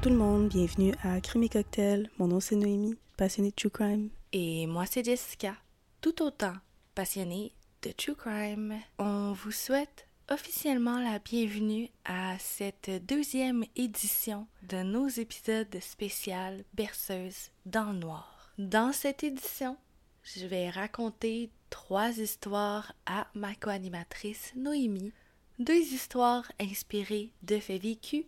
[0.00, 2.08] Tout le monde, bienvenue à Crime et Cocktail.
[2.18, 4.10] Mon nom c'est Noémie, passionnée de True Crime.
[4.32, 5.56] Et moi c'est Jessica,
[6.00, 6.52] tout autant
[6.94, 7.52] passionnée
[7.82, 8.76] de True Crime.
[9.00, 17.50] On vous souhaite officiellement la bienvenue à cette deuxième édition de nos épisodes spéciaux Berceuse
[17.66, 18.52] dans le noir.
[18.56, 19.76] Dans cette édition,
[20.22, 25.12] je vais raconter trois histoires à ma co-animatrice Noémie,
[25.58, 28.26] deux histoires inspirées de faits vécus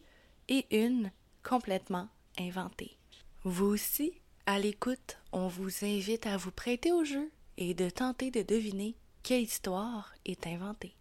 [0.49, 2.09] et une complètement
[2.39, 2.97] inventée.
[3.45, 4.13] Vous aussi,
[4.47, 8.95] à l'écoute, on vous invite à vous prêter au jeu et de tenter de deviner
[9.23, 10.95] quelle histoire est inventée.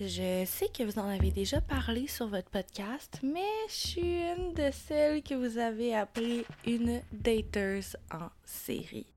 [0.00, 4.52] Je sais que vous en avez déjà parlé sur votre podcast, mais je suis une
[4.52, 9.13] de celles que vous avez appelées une dateuse en série.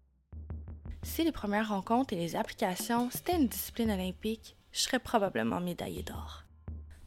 [1.04, 6.04] Si les premières rencontres et les applications c'était une discipline olympique, je serais probablement médaillée
[6.04, 6.44] d'or.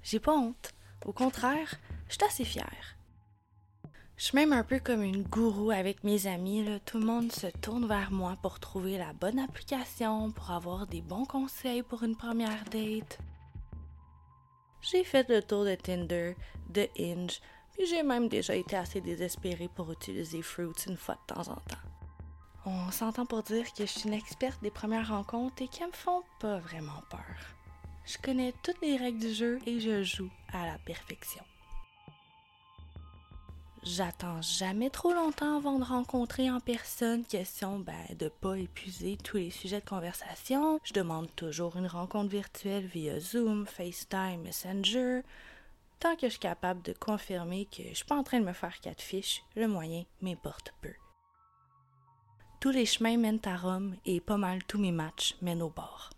[0.03, 0.73] J'ai pas honte.
[1.07, 2.97] Au contraire, je suis assez fière.
[4.17, 6.63] Je suis même un peu comme une gourou avec mes amis.
[6.85, 11.01] Tout le monde se tourne vers moi pour trouver la bonne application, pour avoir des
[11.01, 13.19] bons conseils pour une première date.
[14.83, 16.37] J'ai fait le tour de Tinder,
[16.69, 17.41] de Hinge,
[17.73, 21.57] puis j'ai même déjà été assez désespérée pour utiliser Fruits une fois de temps en
[21.57, 21.90] temps.
[22.67, 25.93] On s'entend pour dire que je suis une experte des premières rencontres et qu'elles me
[25.93, 27.21] font pas vraiment peur.
[28.05, 31.43] Je connais toutes les règles du jeu et je joue à la perfection.
[33.83, 39.39] J'attends jamais trop longtemps avant de rencontrer en personne, question ben, de pas épuiser tous
[39.39, 40.79] les sujets de conversation.
[40.85, 45.23] Je demande toujours une rencontre virtuelle via Zoom, FaceTime, Messenger.
[45.99, 48.53] Tant que je suis capable de confirmer que je suis pas en train de me
[48.53, 50.93] faire quatre fiches, le moyen m'importe peu.
[52.61, 56.11] Tous les chemins mènent à Rome et pas mal tous mes matchs mènent au bord.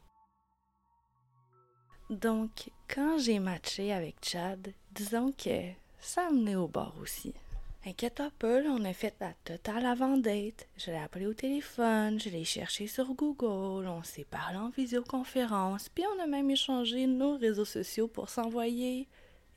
[2.11, 5.71] Donc, quand j'ai matché avec Chad, disons que
[6.01, 7.33] ça menait au bord aussi.
[7.87, 10.67] Inquiète pas, on a fait la totale avant-date.
[10.77, 15.91] Je l'ai appelé au téléphone, je l'ai cherché sur Google, on s'est parlé en visioconférence,
[15.91, 19.07] puis on a même échangé nos réseaux sociaux pour s'envoyer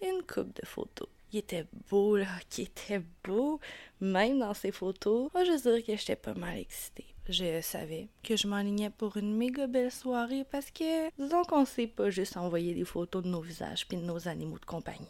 [0.03, 1.07] une coupe de photos.
[1.31, 3.59] Il était beau, là, qui était beau,
[4.01, 5.29] même dans ses photos.
[5.33, 7.05] Moi, je dire que j'étais pas mal excitée.
[7.27, 11.87] Je savais que je m'enlignais pour une méga belle soirée parce que, disons qu'on sait
[11.87, 15.07] pas juste envoyer des photos de nos visages puis de nos animaux de compagnie.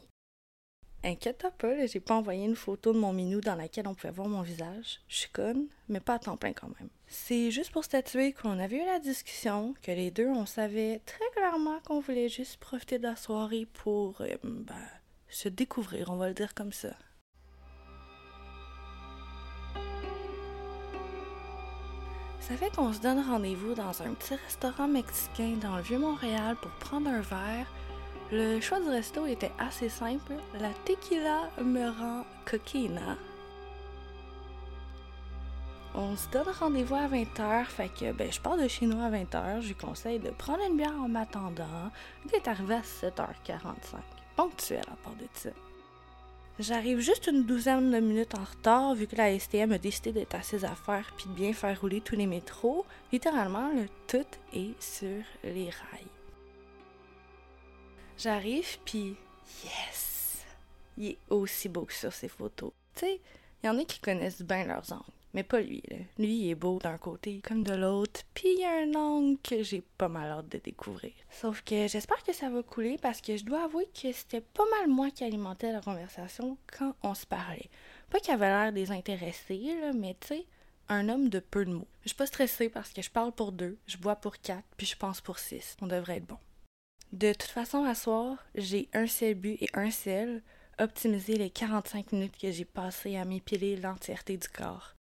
[1.05, 4.27] Inquiète pas, j'ai pas envoyé une photo de mon minou dans laquelle on pouvait voir
[4.27, 5.01] mon visage.
[5.07, 6.89] Je suis conne, mais pas à temps plein quand même.
[7.05, 11.29] C'est juste pour statuer qu'on avait eu la discussion, que les deux, on savait très
[11.35, 14.73] clairement qu'on voulait juste profiter de la soirée pour, euh, ben,
[15.29, 16.89] se découvrir, on va le dire comme ça.
[22.39, 26.71] Ça fait qu'on se donne rendez-vous dans un petit restaurant mexicain dans le Vieux-Montréal pour
[26.73, 27.65] prendre un verre,
[28.31, 30.33] le choix du resto était assez simple.
[30.59, 33.17] La tequila me rend coquina.
[35.93, 39.09] On se donne rendez-vous à 20h, fait que ben, je pars de chez nous à
[39.09, 39.61] 20h.
[39.61, 41.91] Je lui conseille de prendre une bière en m'attendant,
[42.31, 44.14] d'être arrivé à 7h45.
[44.35, 45.49] Ponctuel à part de ça.
[46.57, 50.35] J'arrive juste une douzaine de minutes en retard vu que la STM a décidé d'être
[50.35, 52.85] à ses affaires puis de bien faire rouler tous les métros.
[53.11, 56.07] Littéralement, le tout est sur les rails.
[58.17, 59.17] J'arrive, puis
[59.65, 60.45] yes!
[60.97, 62.71] Il est aussi beau que sur ses photos.
[62.93, 63.21] Tu sais,
[63.61, 65.03] il y en a qui connaissent bien leurs angles,
[65.35, 65.83] mais pas lui.
[65.91, 65.97] Là.
[66.17, 69.37] Lui, il est beau d'un côté comme de l'autre, puis il y a un angle
[69.43, 71.11] que j'ai pas mal hâte de découvrir.
[71.29, 74.63] Sauf que j'espère que ça va couler parce que je dois avouer que c'était pas
[74.79, 77.69] mal moi qui alimentais la conversation quand on se parlait.
[78.09, 80.45] Pas qu'il avait l'air désintéressé, là, mais tu sais,
[80.87, 81.87] un homme de peu de mots.
[82.03, 84.87] Je suis pas stressée parce que je parle pour deux, je bois pour quatre, puis
[84.87, 85.75] je pense pour six.
[85.81, 86.39] On devrait être bon.
[87.11, 90.41] De toute façon, à soir, j'ai un seul but et un seul,
[90.79, 94.94] optimiser les 45 minutes que j'ai passées à m'épiler l'entièreté du corps.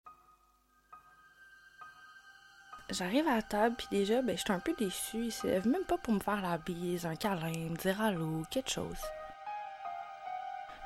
[2.91, 5.27] J'arrive à la table, puis déjà, ben, je suis un peu déçue.
[5.27, 8.43] Il se lève même pas pour me faire la bise, un câlin, me dire allô,
[8.51, 9.01] quelque chose.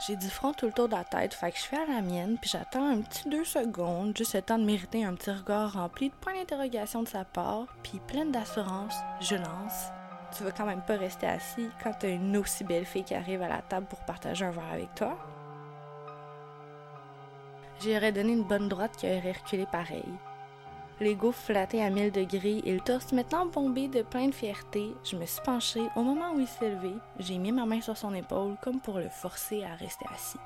[0.06, 2.00] J'ai du front tout le tour de la tête, fait que je fais à la
[2.00, 5.72] mienne, puis j'attends un petit deux secondes, juste le temps de mériter un petit regard
[5.72, 9.90] rempli de points d'interrogation de sa part, puis pleine d'assurance, je lance
[10.36, 13.42] tu vas quand même pas rester assis quand t'as une aussi belle fille qui arrive
[13.42, 15.18] à la table pour partager un verre avec toi.
[17.80, 20.04] J'aurais donné une bonne droite qui aurait reculé pareil.
[21.00, 25.14] L'ego flatté à 1000 degrés et le torse maintenant bombé de plein de fierté, je
[25.16, 28.12] me suis penchée au moment où il s'est levé, j'ai mis ma main sur son
[28.14, 30.38] épaule comme pour le forcer à rester assis.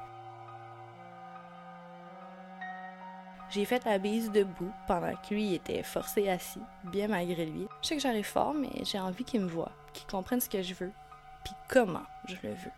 [3.48, 7.66] J'ai fait la bise debout pendant que lui était forcé assis, bien malgré lui.
[7.80, 10.62] Je sais que j'arrive fort, mais j'ai envie qu'il me voie, qu'il comprenne ce que
[10.62, 10.92] je veux,
[11.44, 12.72] puis comment je le veux.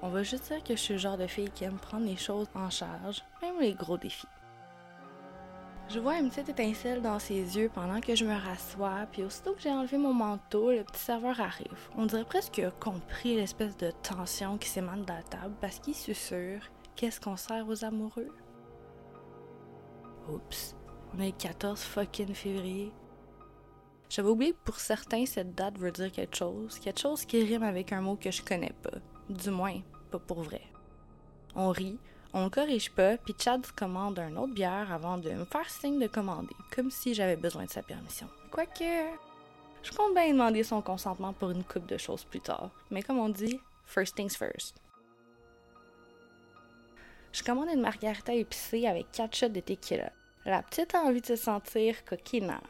[0.00, 2.16] On va juste dire que je suis le genre de fille qui aime prendre les
[2.16, 4.28] choses en charge, même les gros défis.
[5.88, 9.54] Je vois une petite étincelle dans ses yeux pendant que je me rassois, puis aussitôt
[9.54, 11.88] que j'ai enlevé mon manteau, le petit serveur arrive.
[11.96, 16.60] On dirait presque compris l'espèce de tension qui s'émane de la table parce qu'il sûr
[16.96, 18.34] qu'est-ce qu'on sert aux amoureux?
[20.28, 20.74] Oups,
[21.14, 22.92] on est le 14 fucking février.
[24.08, 27.62] J'avais oublié que pour certains, cette date veut dire quelque chose, quelque chose qui rime
[27.62, 28.98] avec un mot que je connais pas.
[29.28, 29.80] Du moins,
[30.10, 30.62] pas pour vrai.
[31.54, 31.98] On rit,
[32.36, 35.98] on ne corrige pas, puis Chad commande un autre bière avant de me faire signe
[35.98, 38.28] de commander, comme si j'avais besoin de sa permission.
[38.50, 38.84] Quoique,
[39.82, 42.68] je compte bien demander son consentement pour une coupe de choses plus tard.
[42.90, 44.76] Mais comme on dit, first things first.
[47.32, 50.12] Je commande une margarita épicée avec 4 shots de tequila.
[50.44, 52.60] La petite a envie de se sentir coquina.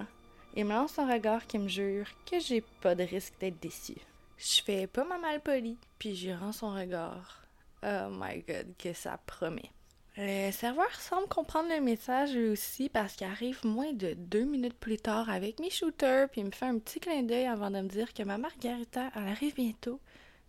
[0.54, 3.96] Il me lance un regard qui me jure que j'ai pas de risque d'être déçu.
[4.38, 7.45] Je fais pas ma malpolie, puis j'y rends son regard.
[7.82, 9.70] Oh my god, que ça promet.
[10.18, 14.78] Le serveur semble comprendre le message lui aussi parce qu'il arrive moins de deux minutes
[14.78, 17.80] plus tard avec mes shooters, puis il me fait un petit clin d'œil avant de
[17.80, 20.00] me dire que ma margarita, elle arrive bientôt,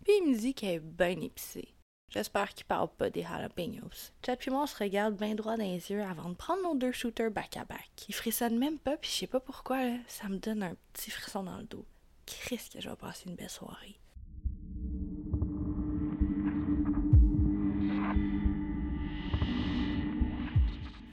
[0.02, 1.74] puis il me dit qu'elle est bien épicée.
[2.08, 4.14] J'espère qu'il parle pas des jalapenos.
[4.24, 7.30] Chad on se regarde bien droit dans les yeux avant de prendre nos deux shooters
[7.30, 7.90] back à back.
[8.08, 11.42] Il frissonne même pas, puis je sais pas pourquoi, ça me donne un petit frisson
[11.42, 11.84] dans le dos.
[12.24, 14.00] Christ que je vais passer une belle soirée.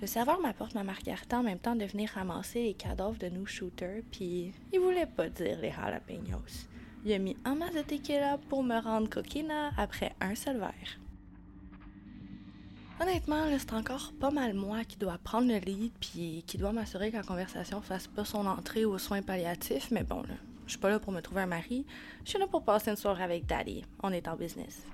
[0.05, 3.47] Le serveur m'apporte ma margarita en même temps de venir ramasser les cadavres de nos
[3.47, 6.67] shooters, puis il voulait pas dire les jalapenos.
[7.03, 10.99] Il a mis un masse de tequila pour me rendre coquina après un seul verre.
[13.01, 17.09] Honnêtement, c'est encore pas mal moi qui dois prendre le lead puis qui doit m'assurer
[17.09, 20.35] que la conversation fasse pas son entrée aux soins palliatifs, mais bon, là,
[20.67, 21.83] je suis pas là pour me trouver un mari,
[22.25, 23.83] je suis là pour passer une soirée avec Daddy.
[24.03, 24.85] On est en business.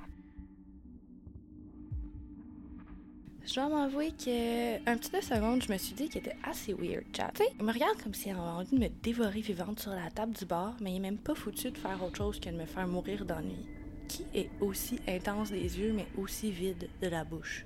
[3.44, 6.74] Je dois m'avouer que un petit deux secondes, je me suis dit qu'il était assez
[6.74, 7.32] weird, chat.
[7.34, 10.12] Tu sais, il me regarde comme s'il avait envie de me dévorer vivante sur la
[10.12, 12.56] table du bar, mais il est même pas foutu de faire autre chose que de
[12.56, 13.66] me faire mourir d'ennui.
[14.08, 17.66] Qui est aussi intense des yeux, mais aussi vide de la bouche?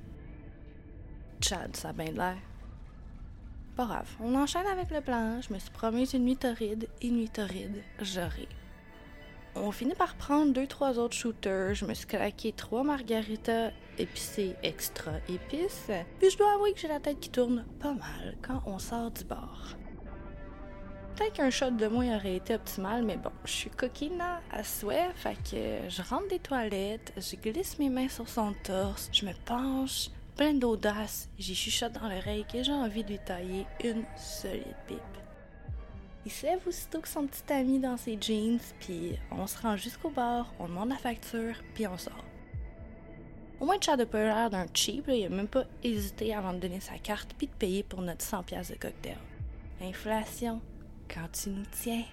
[1.42, 2.38] Chad, ça a bien de l'air.
[3.76, 5.42] Pas grave, on enchaîne avec le plan.
[5.42, 8.48] Je me suis promis une nuit torride, une nuit torride, j'aurai.
[9.56, 11.76] On finit par prendre deux, trois autres shooters.
[11.76, 15.90] Je me suis claqué trois margaritas épicées extra épices.
[16.20, 19.12] Puis je dois avouer que j'ai la tête qui tourne pas mal quand on sort
[19.12, 19.76] du bar.
[21.16, 24.22] Peut-être qu'un shot de moins aurait été optimal, mais bon, je suis coquine
[24.52, 29.10] à souhait, fait que je rentre des toilettes, je glisse mes mains sur son torse,
[29.14, 33.66] je me penche, pleine d'audace, j'y chuchote dans l'oreille que j'ai envie de lui tailler
[33.82, 35.00] une solide pipe.
[36.26, 39.78] Il se lève aussitôt que son petit ami dans ses jeans, puis on se rend
[39.78, 42.26] jusqu'au bar, on demande la facture, puis on sort.
[43.60, 46.60] Au moins, Chad a pas l'air d'un cheap, il a même pas hésité avant de
[46.60, 49.18] donner sa carte puis de payer pour notre 100 pièces de cocktail.
[49.82, 50.62] Inflation,
[51.14, 52.04] quand tu nous tiens.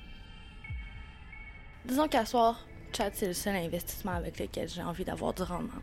[1.85, 5.83] Disons qu'à soir, Chad c'est le seul investissement avec lequel j'ai envie d'avoir du rendement.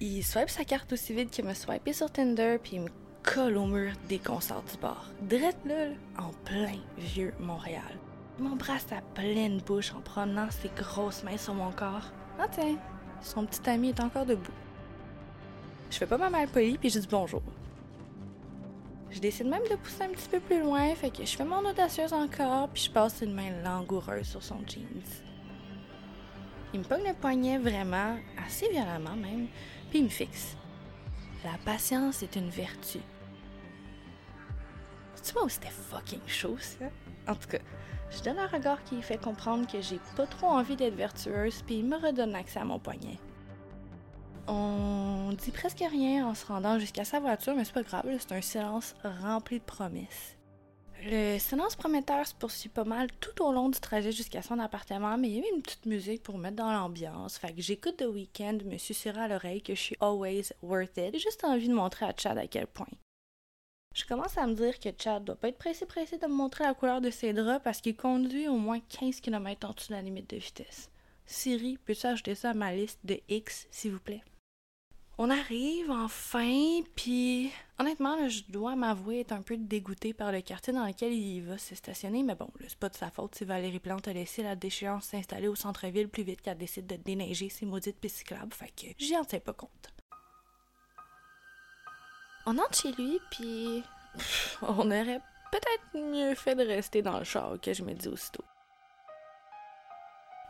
[0.00, 2.90] Il swipe sa carte aussi vite qu'il m'a swipé sur Tinder puis il me
[3.22, 5.10] colle au mur des concerts du bar.
[5.22, 5.88] Drette là,
[6.18, 7.98] en plein vieux Montréal.
[8.38, 12.12] Il m'embrasse à pleine bouche en prenant ses grosses mains sur mon corps.
[12.38, 12.78] Ah tiens,
[13.20, 14.52] son petit ami est encore debout.
[15.90, 17.42] Je fais pas ma malpolie puis je dis bonjour.
[19.10, 21.64] Je décide même de pousser un petit peu plus loin, fait que je fais mon
[21.68, 25.02] audacieuse encore puis je passe une main langoureuse sur son jeans.
[26.74, 29.46] Il me pogne le poignet vraiment, assez violemment même,
[29.88, 30.54] puis il me fixe.
[31.42, 32.98] La patience est une vertu.
[35.22, 36.86] Tu vois où c'était fucking chaud, ça?
[37.26, 37.58] En tout cas,
[38.10, 41.78] je donne un regard qui fait comprendre que j'ai pas trop envie d'être vertueuse, puis
[41.78, 43.18] il me redonne accès à mon poignet.
[44.46, 48.32] On dit presque rien en se rendant jusqu'à sa voiture, mais c'est pas grave, c'est
[48.32, 50.38] un silence rempli de promesses.
[51.04, 55.16] Le silence prometteur se poursuit pas mal tout au long du trajet jusqu'à son appartement,
[55.16, 57.38] mais il y avait une petite musique pour mettre dans l'ambiance.
[57.38, 61.12] Fait que j'écoute The Weeknd me susurrer à l'oreille que je suis always worth it.
[61.12, 62.88] J'ai juste envie de montrer à Chad à quel point.
[63.98, 66.62] Je commence à me dire que Chad doit pas être pressé pressé de me montrer
[66.62, 69.94] la couleur de ses draps parce qu'il conduit au moins 15 km en dessous de
[69.94, 70.88] la limite de vitesse.
[71.26, 74.22] Siri, peux-tu ajouter ça à ma liste de X, s'il vous plaît?
[75.18, 77.50] On arrive enfin, puis
[77.80, 81.58] honnêtement, je dois m'avouer être un peu dégoûtée par le quartier dans lequel il va
[81.58, 84.54] se stationner, mais bon, c'est pas de sa faute si Valérie Plante a laissé la
[84.54, 88.70] déchéance s'installer au centre-ville plus vite qu'elle décide de déneiger ses maudites pistes cyclables, fait
[88.70, 89.92] que j'y en tiens pas compte.
[92.50, 93.84] On entre chez lui, puis
[94.62, 95.20] on aurait
[95.52, 98.44] peut-être mieux fait de rester dans le char que je me dis aussitôt.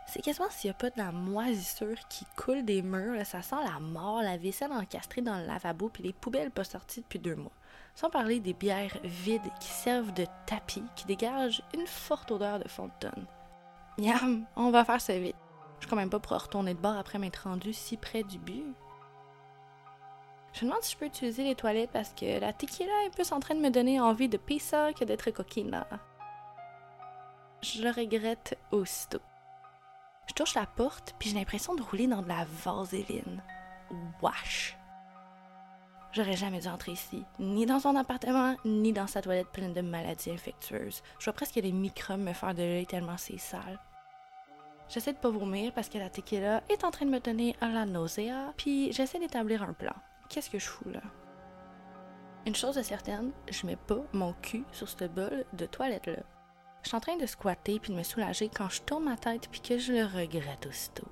[0.06, 3.56] C'est quasiment s'il n'y a pas de la moisissure qui coule des murs, ça sent
[3.64, 7.34] la mort, la vaisselle encastrée dans le lavabo, puis les poubelles pas sorties depuis deux
[7.34, 7.50] mois.
[7.96, 12.68] Sans parler des bières vides qui servent de tapis, qui dégagent une forte odeur de
[12.68, 13.26] fond de tonne.
[13.98, 15.34] Yam, on va faire ça vite.
[15.80, 18.38] Je suis quand même pas pour retourner de bord après m'être rendu si près du
[18.38, 18.76] but.
[20.52, 23.32] Je me demande si je peux utiliser les toilettes parce que la tequila est plus
[23.32, 25.84] en train de me donner envie de pizza que d'être coquine.
[27.62, 29.20] Je le regrette aussitôt.
[30.26, 33.42] Je touche la porte, puis j'ai l'impression de rouler dans de la vaseline.
[34.22, 34.76] Wesh!
[36.12, 39.80] J'aurais jamais dû entrer ici, ni dans son appartement, ni dans sa toilette pleine de
[39.80, 41.02] maladies infectieuses.
[41.18, 43.78] Je vois presque les microbes me faire de l'œil tellement c'est sale.
[44.88, 47.68] J'essaie de pas vomir parce que la tequila est en train de me donner à
[47.68, 49.94] la nausée, puis j'essaie d'établir un plan.
[50.28, 51.02] Qu'est-ce que je fous là?
[52.46, 56.22] Une chose est certaine, je mets pas mon cul sur ce bol de toilette-là.
[56.82, 59.48] Je suis en train de squatter puis de me soulager quand je tourne ma tête
[59.50, 61.08] puis que je le regrette aussitôt.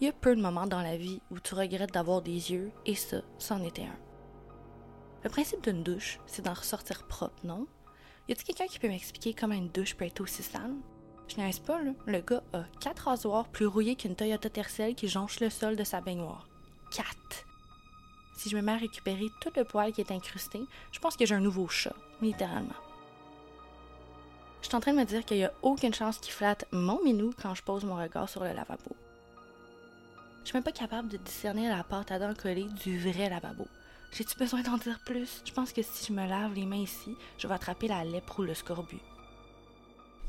[0.00, 2.70] Il y a peu de moments dans la vie où tu regrettes d'avoir des yeux
[2.84, 3.98] et ça, c'en était un.
[5.24, 7.66] Le principe d'une douche, c'est d'en ressortir propre, non?
[8.28, 10.74] Y a-t-il quelqu'un qui peut m'expliquer comment une douche peut être aussi sale?
[11.28, 11.92] Je n'ai pas, là.
[12.06, 15.84] Le gars a quatre rasoirs plus rouillés qu'une Toyota Tercel qui jonche le sol de
[15.84, 16.48] sa baignoire.
[16.92, 17.46] Quatre!
[18.36, 20.60] Si je me mets à récupérer tout le poil qui est incrusté,
[20.92, 22.74] je pense que j'ai un nouveau chat, littéralement.
[24.60, 27.02] Je suis en train de me dire qu'il n'y a aucune chance qu'il flatte mon
[27.02, 28.96] minou quand je pose mon regard sur le lavabo.
[30.42, 33.66] Je suis même pas capable de discerner la pâte à dents collée du vrai lavabo.
[34.12, 35.42] J'ai-tu besoin d'en dire plus?
[35.44, 38.40] Je pense que si je me lave les mains ici, je vais attraper la lèpre
[38.40, 39.00] ou le scorbut.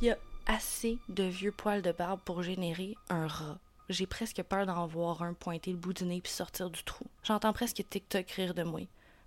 [0.02, 3.58] Il y a assez de vieux poils de barbe pour générer un rat.
[3.90, 7.06] J'ai presque peur d'en voir un pointer le bout du nez puis sortir du trou.
[7.24, 8.82] J'entends presque TikTok rire de moi.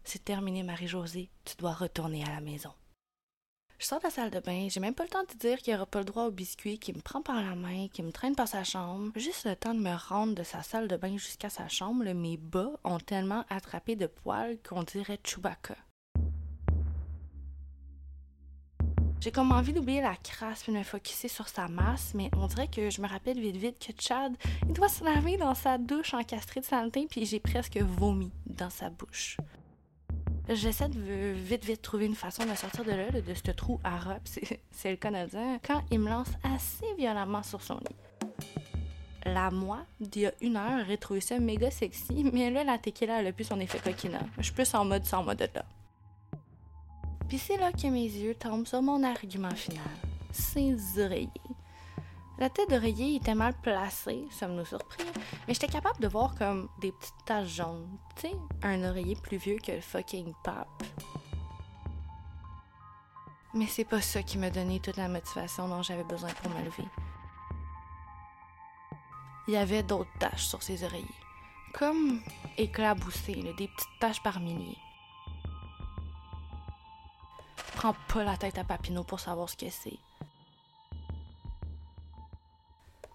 [0.05, 1.31] C'est terminé, Marie-Josée.
[1.45, 2.73] Tu dois retourner à la maison.
[3.79, 5.75] Je sors de la salle de bain, j'ai même pas le temps de dire qu'il
[5.75, 8.37] aura pas le droit au biscuit, qui me prend par la main, qui me traîne
[8.37, 9.11] par sa chambre.
[9.17, 12.37] Juste le temps de me rendre de sa salle de bain jusqu'à sa chambre, mes
[12.37, 15.77] bas ont tellement attrapé de poils qu'on dirait Chewbacca.
[19.21, 22.47] J'ai comme envie d'oublier la crasse et de me focusser sur sa masse, mais on
[22.47, 24.33] dirait que je me rappelle vite vite que Chad,
[24.67, 28.71] il doit se laver dans sa douche encastrée de saleté, puis j'ai presque vomi dans
[28.71, 29.37] sa bouche.
[30.49, 33.99] J'essaie de vite, vite trouver une façon de sortir de là, de ce trou à
[33.99, 34.23] rap,
[34.71, 37.97] c'est le Canadien, quand il me lance assez violemment sur son lit.
[39.27, 42.79] La moi, d'il y a une heure, aurait trouvé ça méga sexy, mais là, la
[42.79, 44.21] tequila, elle a plus son effet coquina.
[44.39, 45.63] Je suis plus en mode sans mode là.
[47.31, 49.85] Puis c'est là que mes yeux tombent sur mon argument final.
[50.33, 51.31] Ses oreillers.
[52.41, 55.05] La tête d'oreiller était mal placée, ça me nous surprit,
[55.47, 57.87] mais j'étais capable de voir comme des petites taches jaunes.
[58.17, 60.83] Tu sais, un oreiller plus vieux que le fucking pape.
[63.55, 66.65] Mais c'est pas ça qui m'a donné toute la motivation dont j'avais besoin pour me
[66.65, 66.89] lever.
[69.47, 71.07] Il y avait d'autres taches sur ses oreillers,
[71.75, 72.23] comme
[72.59, 74.79] éclaboussées, des petites taches par milliers.
[77.75, 79.99] Prends pas la tête à Papineau pour savoir ce que c'est.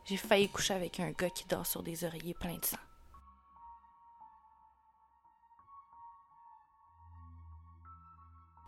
[0.05, 2.77] J'ai failli coucher avec un gars qui dort sur des oreillers pleins de sang.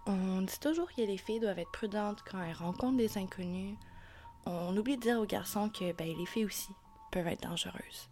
[0.07, 3.75] On dit toujours que les filles doivent être prudentes quand elles rencontrent des inconnus.
[4.45, 6.71] On oublie de dire aux garçons que ben, les filles aussi
[7.11, 8.09] peuvent être dangereuses.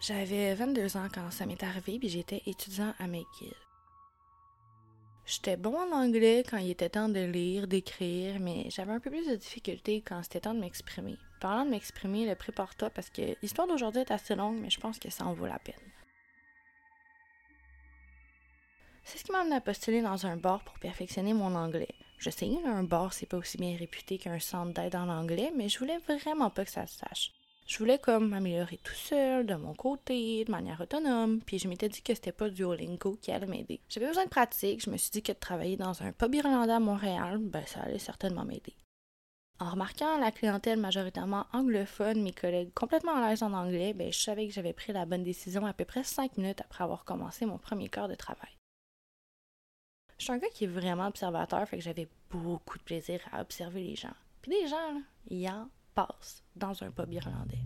[0.00, 3.65] J'avais 22 ans quand ça m'est arrivé, puis j'étais étudiant à McGill.
[5.26, 9.10] J'étais bon en anglais quand il était temps de lire, d'écrire, mais j'avais un peu
[9.10, 11.16] plus de difficultés quand c'était temps de m'exprimer.
[11.40, 15.00] Parlant de m'exprimer, le prépare-toi parce que l'histoire d'aujourd'hui est assez longue, mais je pense
[15.00, 15.74] que ça en vaut la peine.
[19.02, 21.94] C'est ce qui m'a amené à postuler dans un bar pour perfectionner mon anglais.
[22.18, 25.68] Je sais, un bar, c'est pas aussi bien réputé qu'un centre d'aide en anglais, mais
[25.68, 27.32] je voulais vraiment pas que ça se sache.
[27.66, 31.88] Je voulais comme m'améliorer tout seul, de mon côté, de manière autonome, puis je m'étais
[31.88, 33.80] dit que c'était pas Duolingo qui allait m'aider.
[33.88, 36.72] J'avais besoin de pratique, je me suis dit que de travailler dans un pub irlandais
[36.72, 38.74] à Montréal, ben ça allait certainement m'aider.
[39.58, 44.18] En remarquant la clientèle majoritairement anglophone, mes collègues complètement à l'aise en anglais, ben je
[44.18, 47.46] savais que j'avais pris la bonne décision à peu près cinq minutes après avoir commencé
[47.46, 48.50] mon premier quart de travail.
[50.18, 53.40] Je suis un gars qui est vraiment observateur, fait que j'avais beaucoup de plaisir à
[53.40, 54.14] observer les gens.
[54.40, 57.64] Puis les gens, là, en passe dans un pub irlandais.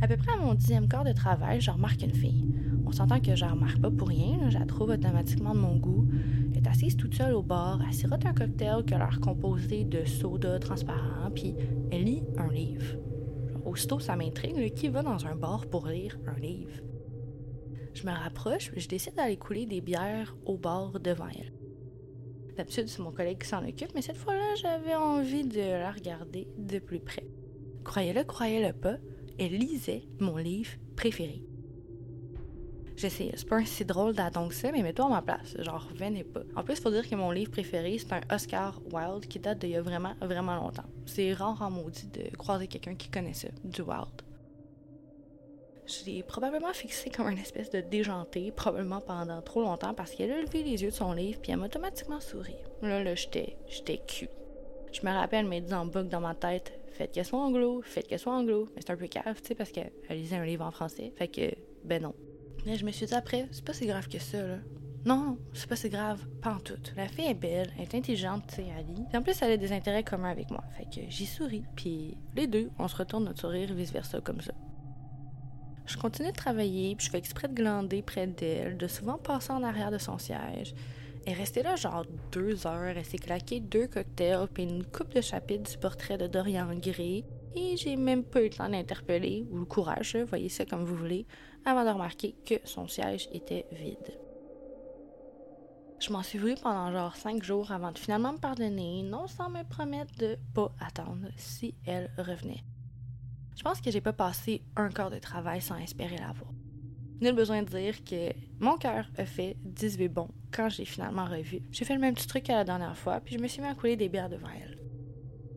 [0.00, 2.46] À peu près à mon dixième quart de travail, je remarque une fille.
[2.86, 5.76] On s'entend que je la remarque pas pour rien, je la trouve automatiquement de mon
[5.76, 6.08] goût.
[6.52, 10.04] Elle est assise toute seule au bar, elle sirote un cocktail qui a composé de
[10.04, 11.54] soda transparent, puis
[11.90, 12.96] elle lit un livre.
[13.66, 16.72] aussitôt, ça m'intrigue, qui va dans un bar pour lire un livre?
[17.92, 21.63] Je me rapproche, je décide d'aller couler des bières au bar devant elle.
[22.56, 26.46] D'habitude, c'est mon collègue qui s'en occupe, mais cette fois-là, j'avais envie de la regarder
[26.56, 27.26] de plus près.
[27.82, 28.96] Croyez-le, croyez-le pas,
[29.38, 31.42] elle lisait mon livre préféré.
[32.96, 36.42] J'essayais, c'est pas si drôle d'attendre mais mets-toi à ma place, genre revenez pas.
[36.54, 39.70] En plus, faut dire que mon livre préféré, c'est un Oscar Wilde qui date d'il
[39.70, 40.84] y a vraiment, vraiment longtemps.
[41.04, 44.23] C'est rare en maudit de croiser quelqu'un qui connaît ça, du Wilde.
[45.86, 50.32] Je l'ai probablement fixé comme une espèce de déjanté, probablement pendant trop longtemps, parce qu'elle
[50.32, 52.56] a levé les yeux de son livre, puis elle m'a automatiquement souri.
[52.80, 54.28] Là, là, j'étais, j'étais cul.
[54.92, 58.06] Je me rappelle, mais dit en boucle dans ma tête, faites qu'elle soit anglo, faites
[58.06, 58.68] qu'elle soit anglo.
[58.74, 61.12] Mais c'est un peu cave, tu sais, parce qu'elle lisait un livre en français.
[61.16, 61.52] Fait que,
[61.84, 62.14] ben non.
[62.64, 64.58] Mais je me suis dit après, c'est pas si grave que ça, là.
[65.04, 66.80] Non, c'est pas si grave, pas en tout.
[66.96, 69.04] La fille est belle, elle est intelligente, tu sais, elle lit.
[69.14, 70.64] En plus, elle a des intérêts communs avec moi.
[70.78, 74.54] Fait que j'y souris, puis les deux, on se retourne notre sourire vice-versa comme ça.
[75.86, 79.52] Je continue de travailler, puis je fais exprès de glander près d'elle, de souvent passer
[79.52, 80.74] en arrière de son siège.
[81.26, 85.20] Est restée là genre deux heures, elle s'est claqué deux cocktails, puis une coupe de
[85.20, 87.24] chapitres du portrait de Dorian Gray,
[87.54, 90.96] et j'ai même pas eu le temps d'interpeller, ou le courage, voyez ça comme vous
[90.96, 91.26] voulez,
[91.64, 94.18] avant de remarquer que son siège était vide.
[96.00, 99.48] Je m'en suis voulu pendant genre cinq jours avant de finalement me pardonner, non sans
[99.48, 102.62] me promettre de pas attendre si elle revenait.
[103.56, 106.52] Je pense que j'ai pas passé un quart de travail sans espérer la voir.
[107.20, 111.62] Nul besoin de dire que mon cœur a fait 18 bons quand j'ai finalement revu.
[111.70, 113.68] J'ai fait le même petit truc que la dernière fois, puis je me suis mis
[113.68, 114.78] à couler des bières devant elle.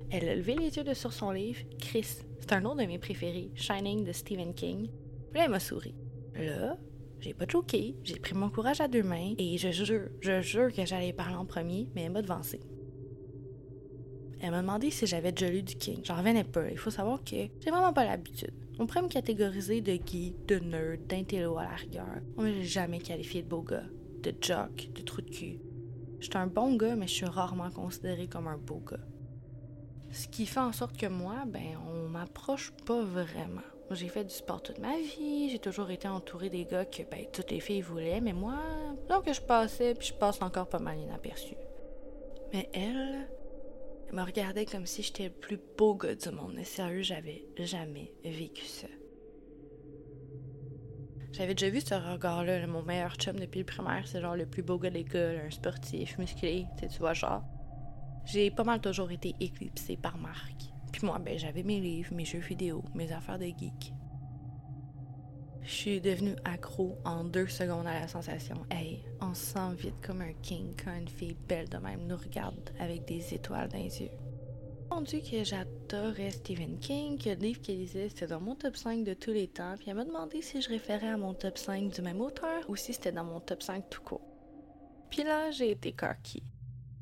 [0.10, 2.20] Elle a levé les yeux de sur son livre, Chris.
[2.40, 4.90] C'est un autre de mes préférés, Shining de Stephen King.
[5.32, 5.96] Puis là, elle m'a souri.
[6.36, 6.78] Là,
[7.20, 10.72] j'ai pas choqué, j'ai pris mon courage à deux mains et je jure, je jure
[10.72, 12.60] que j'allais parler en premier, mais elle m'a devancé.
[14.40, 16.02] Elle m'a demandé si j'avais déjà lu du King.
[16.04, 16.70] J'en revenais pas.
[16.70, 18.54] Il faut savoir que j'ai vraiment pas l'habitude.
[18.80, 22.06] On pourrait me catégoriser de geek, de nerd, d'intello à la rigueur.
[22.36, 23.86] Moi, j'ai jamais qualifié de beau gars,
[24.22, 25.60] de jock, de trou de cul.
[26.20, 28.98] Je suis un bon gars, mais je suis rarement considéré comme un beau gars.
[30.12, 33.62] Ce qui fait en sorte que moi, ben, on m'approche pas vraiment.
[33.92, 37.26] J'ai fait du sport toute ma vie, j'ai toujours été entourée des gars que ben,
[37.32, 38.60] toutes les filles voulaient, mais moi,
[39.10, 41.56] donc je passais, puis je passe encore pas mal inaperçu.
[42.54, 43.30] Mais elle,
[44.10, 46.54] elle me regardait comme si j'étais le plus beau gars du monde.
[46.56, 48.88] Mais sérieux, j'avais jamais vécu ça.
[51.34, 52.66] J'avais déjà vu ce regard-là.
[52.68, 55.52] Mon meilleur chum depuis le primaire, c'est genre le plus beau gars de l'école, un
[55.52, 57.44] sportif, musclé, tu vois, genre.
[58.26, 60.56] J'ai pas mal toujours été éclipsée par Marc.
[60.92, 63.94] Puis moi, ben, j'avais mes livres, mes jeux vidéo, mes affaires de geek.
[65.68, 68.56] Je suis devenue accro en deux secondes à la sensation.
[68.72, 72.16] Hey, on se sent vite comme un king quand une fille belle de même nous
[72.16, 74.12] regarde avec des étoiles dans les yeux.
[74.92, 78.78] On dit que j'adorais Stephen King, que le livre qu'elle lisait c'était dans mon top
[78.78, 81.58] 5 de tous les temps, puis elle m'a demandé si je référais à mon top
[81.58, 84.26] 5 du même auteur ou si c'était dans mon top 5 tout court.
[85.10, 86.44] Puis là, j'ai été cocky.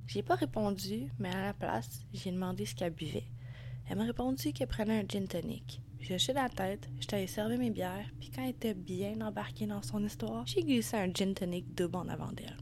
[0.08, 3.28] J'ai pas répondu, mais à la place, j'ai demandé ce qu'elle buvait.
[3.88, 5.82] Elle m'a répondu qu'elle prenait un gin tonic.
[6.07, 9.65] J'ai hoché la tête, j'étais allée servir mes bières, puis quand elle était bien embarquée
[9.65, 12.57] dans son histoire, j'ai glissé un gin tonic double en avant d'elle.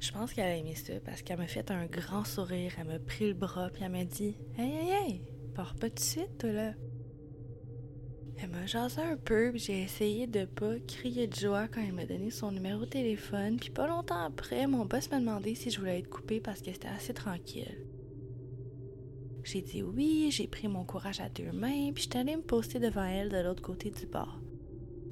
[0.00, 2.98] Je pense qu'elle a aimé ça parce qu'elle m'a fait un grand sourire, elle m'a
[2.98, 5.22] pris le bras, puis elle m'a dit Hey, hey, hey,
[5.54, 6.72] pars pas tout de suite, toi là.
[8.38, 11.92] Elle m'a jasé un peu, puis j'ai essayé de pas crier de joie quand elle
[11.92, 15.70] m'a donné son numéro de téléphone, puis pas longtemps après, mon boss m'a demandé si
[15.70, 17.86] je voulais être coupée parce que c'était assez tranquille.
[19.44, 22.78] J'ai dit oui, j'ai pris mon courage à deux mains, puis j'étais allée me poster
[22.78, 24.40] devant elle de l'autre côté du bar.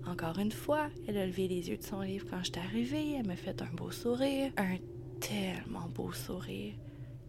[0.06, 3.26] Encore une fois, elle a levé les yeux de son livre quand j'étais arrivée, elle
[3.26, 4.78] m'a fait un beau sourire, un
[5.20, 6.74] tellement beau sourire.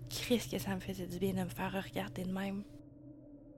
[0.10, 2.63] Christ que ça me faisait du bien de me faire regarder de même.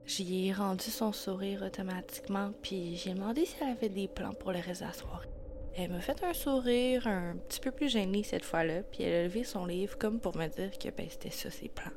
[0.06, 4.52] J'y ai rendu son sourire automatiquement, puis j'ai demandé si elle avait des plans pour
[4.52, 5.28] le reste de la soirée.
[5.76, 9.22] Elle m'a fait un sourire un petit peu plus gêné cette fois-là, puis elle a
[9.24, 11.92] levé son livre comme pour me dire que ben, c'était ça ses plans.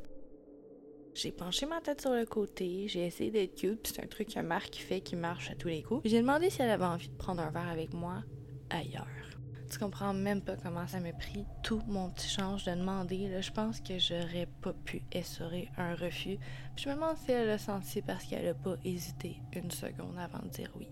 [1.21, 4.39] J'ai penché ma tête sur le côté, j'ai essayé d'être cute, c'est un truc que
[4.39, 5.99] Marc fait qui marche à tous les coups.
[6.05, 8.23] J'ai demandé si elle avait envie de prendre un verre avec moi
[8.69, 9.05] ailleurs.
[9.69, 13.41] Tu comprends même pas comment ça m'a pris tout mon petit change de demander.
[13.41, 16.37] Je pense que j'aurais pas pu essorer un refus.
[16.77, 20.17] Puis je me demande si elle l'a senti parce qu'elle a pas hésité une seconde
[20.17, 20.87] avant de dire oui.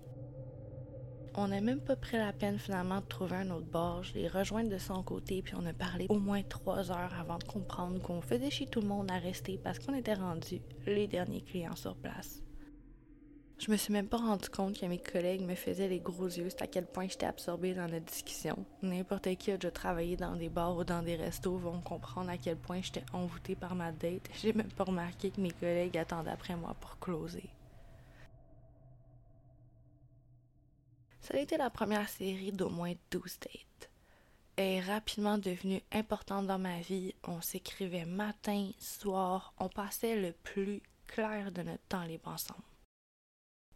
[1.39, 4.01] On n'a même pas pris la peine finalement de trouver un autre bar.
[4.01, 7.37] Je l'ai rejoint de son côté, puis on a parlé au moins trois heures avant
[7.37, 11.07] de comprendre qu'on faisait chez tout le monde à rester parce qu'on était rendu les
[11.07, 12.41] derniers clients sur place.
[13.59, 16.49] Je me suis même pas rendu compte que mes collègues me faisaient les gros yeux,
[16.49, 18.65] c'est à quel point j'étais absorbée dans la discussion.
[18.81, 22.37] N'importe qui a déjà travaillé dans des bars ou dans des restos vont comprendre à
[22.37, 24.27] quel point j'étais envoûtée par ma date.
[24.41, 27.49] J'ai même pas remarqué que mes collègues attendaient après moi pour closer.
[31.27, 33.89] Ça a été la première série d'au moins 12 dates.
[34.55, 37.15] Elle est rapidement devenue importante dans ma vie.
[37.25, 42.66] On s'écrivait matin, soir, on passait le plus clair de notre temps libre ensemble.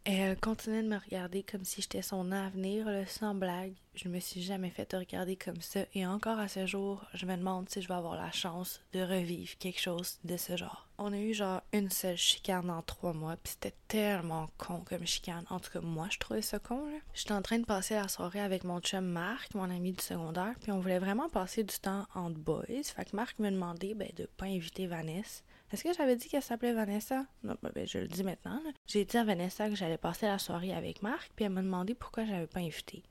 [0.04, 3.74] Elle continuait de me regarder comme si j'étais son avenir, sans blague.
[3.94, 7.36] Je me suis jamais fait regarder comme ça et encore à ce jour, je me
[7.36, 10.88] demande si je vais avoir la chance de revivre quelque chose de ce genre.
[10.98, 15.06] On a eu genre une seule chicane en trois mois, puis c'était tellement con comme
[15.06, 15.44] chicane.
[15.50, 16.98] En tout cas, moi, je trouvais ça con, là.
[17.14, 20.54] J'étais en train de passer la soirée avec mon chum Marc, mon ami du secondaire,
[20.60, 22.82] puis on voulait vraiment passer du temps entre boys.
[22.84, 25.42] Fait que Marc me demandait ben, de pas inviter Vanessa.
[25.72, 27.24] Est-ce que j'avais dit qu'elle s'appelait Vanessa?
[27.42, 28.60] Non, ben, ben je le dis maintenant.
[28.86, 31.94] J'ai dit à Vanessa que j'allais passer la soirée avec Marc, puis elle m'a demandé
[31.94, 33.02] pourquoi j'avais pas invité.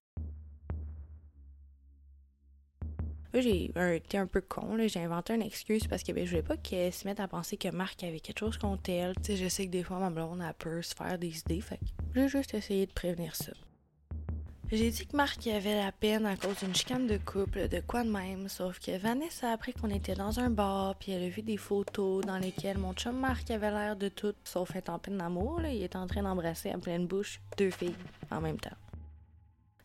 [3.33, 6.57] j'ai été un peu con, j'ai inventé une excuse parce que ben, je voulais pas
[6.57, 9.15] qu'elle se mette à penser que Marc avait quelque chose contre elle.
[9.27, 11.79] Je sais que des fois ma blonde a peur se faire des idées, fait
[12.13, 13.53] j'ai juste essayé de prévenir ça.
[14.73, 18.05] J'ai dit que Marc avait la peine à cause d'une chicane de couple, de quoi
[18.05, 21.27] de même, sauf que Vanessa a appris qu'on était dans un bar, puis elle a
[21.27, 24.97] vu des photos dans lesquelles mon chum Marc avait l'air de tout, sauf être en
[24.97, 27.97] peine d'amour, il est en train d'embrasser à pleine bouche deux filles
[28.31, 28.77] en même temps.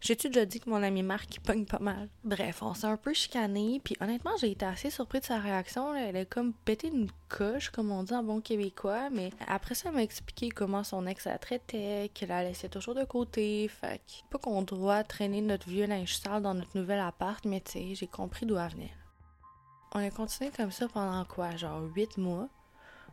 [0.06, 2.08] J'ai-tu déjà dit que mon ami Marc pogne pas mal?
[2.22, 5.96] Bref, on s'est un peu chicané, puis honnêtement, j'ai été assez surpris de sa réaction.
[5.96, 9.88] Elle a comme pété une coche, comme on dit en bon québécois, mais après ça,
[9.88, 13.66] elle m'a expliqué comment son ex la traitait, qu'elle la laissait toujours de côté.
[13.66, 17.60] Fait que, pas qu'on doit traîner notre vieux linge sale dans notre nouvel appart, mais
[17.60, 18.94] tu sais, j'ai compris d'où elle venait.
[19.92, 21.56] On a continué comme ça pendant quoi?
[21.56, 22.48] Genre huit mois?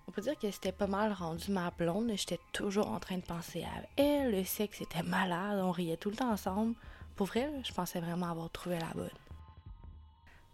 [0.08, 2.12] On peut dire que c'était pas mal rendu ma blonde.
[2.16, 4.32] J'étais toujours en train de penser à elle.
[4.32, 5.60] Le sexe était malade.
[5.64, 6.76] On riait tout le temps ensemble.
[7.16, 9.10] Pour vrai, je pensais vraiment avoir trouvé la bonne.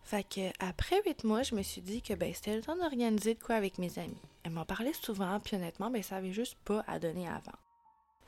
[0.03, 3.35] Fait que après huit mois, je me suis dit que ben, c'était le temps d'organiser
[3.35, 4.17] de quoi avec mes amis.
[4.43, 7.57] Elle m'en parlait souvent, puis honnêtement, ben, ça avait juste pas à donner avant.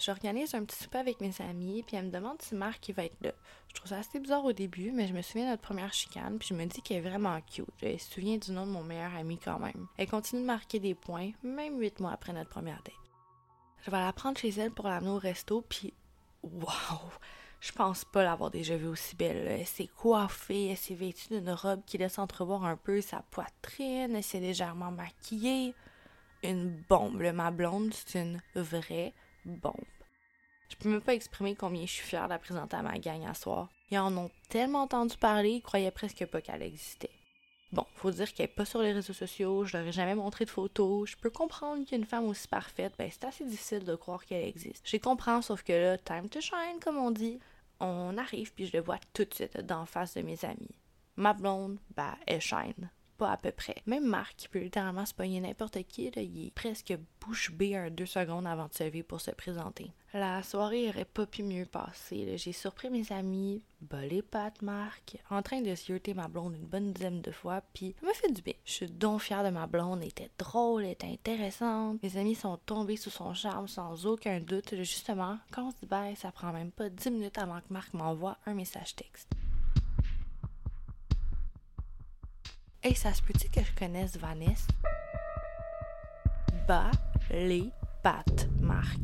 [0.03, 3.21] J'organise un petit souper avec mes amis, puis elle me demande si Marc va être
[3.21, 3.33] là.
[3.67, 6.39] Je trouve ça assez bizarre au début, mais je me souviens de notre première chicane,
[6.39, 7.67] puis je me dis qu'elle est vraiment cute.
[7.79, 9.87] Je me souviens du nom de mon meilleur ami quand même.
[9.97, 12.95] Elle continue de marquer des points, même huit mois après notre première date.
[13.85, 15.93] Je vais la prendre chez elle pour l'amener au resto, puis
[16.41, 17.11] waouh!
[17.59, 19.45] Je pense pas l'avoir déjà vue aussi belle.
[19.47, 24.15] Elle s'est coiffée, elle s'est vêtue d'une robe qui laisse entrevoir un peu sa poitrine,
[24.15, 25.75] elle s'est légèrement maquillée.
[26.41, 29.13] Une bombe, ma blonde, c'est une vraie
[29.45, 29.75] bombe.
[30.71, 33.25] Je peux même pas exprimer combien je suis fière de la présenter à ma gang
[33.27, 33.67] à soir.
[33.91, 37.11] Ils en ont tellement entendu parler, ils croyaient presque pas qu'elle existait.
[37.73, 40.45] Bon, faut dire qu'elle est pas sur les réseaux sociaux, je leur ai jamais montré
[40.45, 41.09] de photos.
[41.09, 44.87] Je peux comprendre qu'une femme aussi parfaite, ben c'est assez difficile de croire qu'elle existe.
[44.87, 47.39] Je comprends, sauf que là, time to shine, comme on dit.
[47.81, 50.75] On arrive, puis je le vois tout de suite d'en face de mes amis.
[51.17, 52.89] Ma blonde, ben, elle shine
[53.29, 53.75] à peu près.
[53.85, 57.89] Même Marc, qui peut littéralement se pogner n'importe qui, il est presque bouche bée un
[57.89, 59.91] deux secondes avant de se lever pour se présenter.
[60.13, 62.37] La soirée aurait pas pu mieux passer.
[62.37, 63.61] J'ai surpris mes amis,
[64.03, 67.95] les pattes, Marc, en train de jeter ma blonde une bonne dizaine de fois, puis
[67.99, 68.53] ça m'a fait du bien.
[68.65, 72.03] Je suis donc fière de ma blonde, elle était drôle, elle était intéressante.
[72.03, 74.75] Mes amis sont tombés sous son charme sans aucun doute.
[74.75, 78.37] Justement, quand on se dit ça prend même pas dix minutes avant que Marc m'envoie
[78.45, 79.29] un message texte.
[82.83, 84.65] Hey, ça se peut-tu que je connaisse Vanessa?
[86.67, 86.89] Bas
[87.29, 88.97] les pattes, Marc.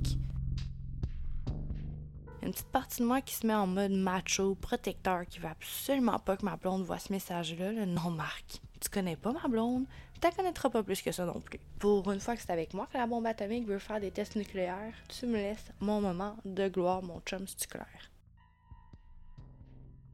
[2.41, 6.17] Une petite partie de moi qui se met en mode macho, protecteur, qui veut absolument
[6.17, 7.85] pas que ma blonde voit ce message-là.
[7.85, 9.85] Non, Marc, tu connais pas ma blonde,
[10.15, 11.59] tu la connaîtras pas plus que ça non plus.
[11.77, 14.37] Pour une fois que c'est avec moi que la bombe atomique veut faire des tests
[14.37, 17.85] nucléaires, tu me laisses mon moment de gloire, mon chum, c'est clair.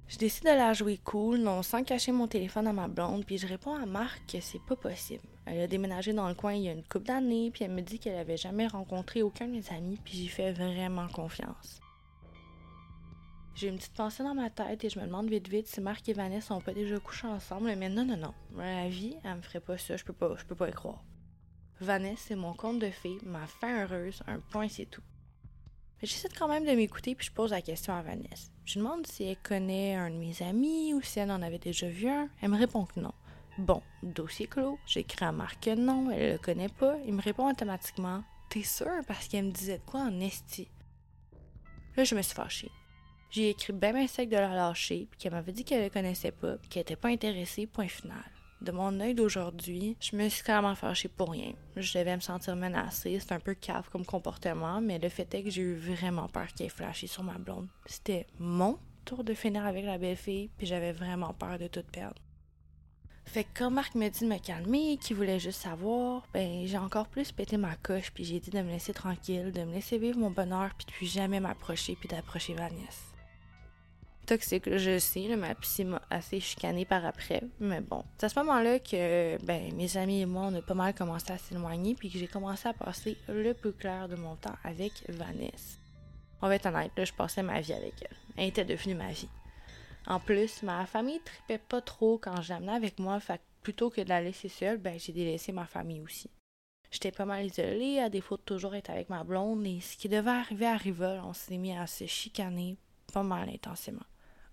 [0.07, 3.37] Je décide de la jouer cool, non sans cacher mon téléphone à ma blonde, puis
[3.37, 5.23] je réponds à Marc que c'est pas possible.
[5.45, 7.81] Elle a déménagé dans le coin il y a une couple d'années, puis elle me
[7.81, 11.79] dit qu'elle avait jamais rencontré aucun de mes amis, puis j'y fais vraiment confiance.
[13.55, 16.07] J'ai une petite pensée dans ma tête et je me demande vite vite si Marc
[16.09, 18.33] et Vanessa sont pas déjà couchés ensemble, mais non, non, non.
[18.55, 21.03] La vie, elle me ferait pas ça, je peux pas, je peux pas y croire.
[21.79, 25.03] Vanessa, c'est mon conte de fées, ma fin heureuse, un point c'est tout.
[26.01, 28.52] J'essaie quand même de m'écouter puis je pose la question à Vanessa.
[28.65, 31.87] Je demande si elle connaît un de mes amis ou si elle en avait déjà
[31.87, 32.29] vu un.
[32.41, 33.13] Elle me répond que non.
[33.57, 34.79] Bon, dossier clos.
[34.85, 36.95] J'écris à Marc que non, elle le connaît pas.
[37.05, 39.01] Il me répond automatiquement T'es sûr?
[39.07, 40.67] Parce qu'elle me disait de quoi en esti?
[41.97, 42.71] Là, je me suis fâchée.
[43.31, 46.31] J'ai écrit bien bien sec de la lâcher, puis qu'elle m'avait dit qu'elle le connaissait
[46.31, 48.23] pas, puis qu'elle était pas intéressée, point final
[48.63, 51.53] de mon œil d'aujourd'hui, je me suis clairement fâchée pour rien.
[51.75, 55.43] Je devais me sentir menacée, c'est un peu cave comme comportement, mais le fait est
[55.43, 57.67] que j'ai eu vraiment peur qu'elle flashé sur ma blonde.
[57.85, 61.83] C'était mon tour de finir avec la belle fille, puis j'avais vraiment peur de tout
[61.91, 62.21] perdre.
[63.25, 66.77] Fait que quand Marc me dit de me calmer, qu'il voulait juste savoir, ben j'ai
[66.77, 69.97] encore plus pété ma coche, puis j'ai dit de me laisser tranquille, de me laisser
[69.97, 73.12] vivre mon bonheur, puis de plus jamais m'approcher, puis d'approcher Vanessa.
[74.25, 78.03] Toxique, je sais, ma psy m'a assez chicanée par après, mais bon.
[78.17, 81.31] C'est à ce moment-là que ben, mes amis et moi, on a pas mal commencé
[81.31, 84.91] à s'éloigner, puis que j'ai commencé à passer le plus clair de mon temps avec
[85.09, 85.77] Vanessa.
[86.41, 88.17] On va être honnête, là, je passais ma vie avec elle.
[88.37, 89.29] Elle était devenue ma vie.
[90.07, 93.89] En plus, ma famille tripait pas trop quand je l'amenais avec moi, fait que plutôt
[93.89, 96.29] que de la laisser seule, ben, j'ai délaissé ma famille aussi.
[96.91, 100.09] J'étais pas mal isolée, à défaut de toujours être avec ma blonde, et ce qui
[100.09, 102.77] devait arriver arriva, on s'est mis à se chicaner
[103.11, 104.05] pas mal intensément.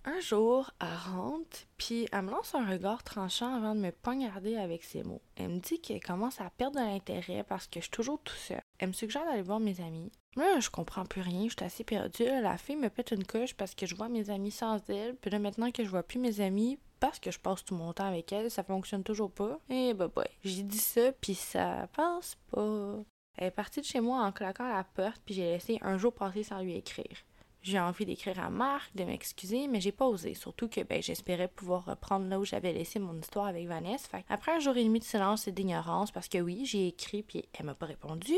[0.04, 4.56] Un jour, elle rentre, puis elle me lance un regard tranchant avant de me poignarder
[4.56, 5.20] avec ses mots.
[5.36, 8.34] Elle me dit qu'elle commence à perdre de l'intérêt parce que je suis toujours tout
[8.34, 8.62] seul.
[8.78, 10.10] Elle me suggère d'aller voir mes amis.
[10.36, 12.24] Là, je comprends plus rien, je suis assez perdue.
[12.24, 15.30] La fille me pète une coche parce que je vois mes amis sans elle, puis
[15.30, 18.06] là, maintenant que je vois plus mes amis, parce que je passe tout mon temps
[18.06, 19.58] avec elle, ça fonctionne toujours pas.
[19.68, 22.96] Et bah boy, j'ai dit ça, puis ça passe pas.
[23.36, 26.12] Elle est partie de chez moi en claquant la porte, puis j'ai laissé un jour
[26.12, 27.18] passer sans lui écrire.
[27.62, 30.32] J'ai envie d'écrire à Marc, de m'excuser, mais j'ai pas osé.
[30.34, 34.18] Surtout que ben, j'espérais pouvoir reprendre là où j'avais laissé mon histoire avec Vanessa.
[34.30, 37.44] après un jour et demi de silence et d'ignorance, parce que oui, j'ai écrit puis
[37.52, 38.32] elle m'a pas répondu,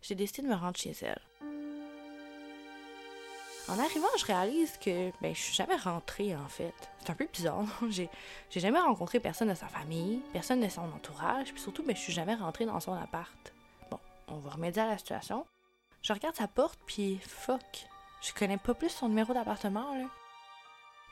[0.00, 1.20] j'ai décidé de me rendre chez elle.
[3.68, 6.72] En arrivant, je réalise que ben, je suis jamais rentrée en fait.
[7.00, 7.66] C'est un peu bizarre.
[7.90, 8.08] j'ai,
[8.48, 12.00] j'ai jamais rencontré personne de sa famille, personne de son entourage, puis surtout, ben, je
[12.00, 13.52] suis jamais rentrée dans son appart.
[13.90, 15.44] Bon, on va remédier à la situation.
[16.00, 17.88] Je regarde sa porte, puis fuck,
[18.20, 20.04] je connais pas plus son numéro d'appartement, là.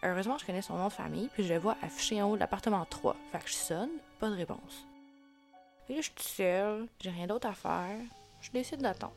[0.03, 2.41] Heureusement, je connais son nom de famille, puis je le vois affiché en haut de
[2.41, 3.17] l'appartement 3.
[3.33, 4.87] Fait que je sonne, pas de réponse.
[5.89, 7.99] Et là, je suis seule, j'ai rien d'autre à faire.
[8.41, 9.15] Je décide d'attendre.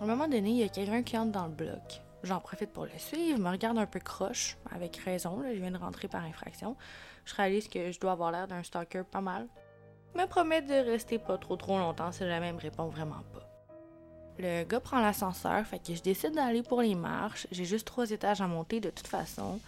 [0.00, 2.02] À un moment donné, il y a quelqu'un qui entre dans le bloc.
[2.22, 5.70] J'en profite pour le suivre, me regarde un peu croche, avec raison, là, je viens
[5.70, 6.76] de rentrer par infraction.
[7.24, 9.46] Je réalise que je dois avoir l'air d'un stalker pas mal.
[10.14, 13.45] Me promet de rester pas trop trop longtemps si jamais il me répond vraiment pas.
[14.38, 17.46] Le gars prend l'ascenseur, fait que je décide d'aller pour les marches.
[17.50, 19.60] J'ai juste trois étages à monter de toute façon.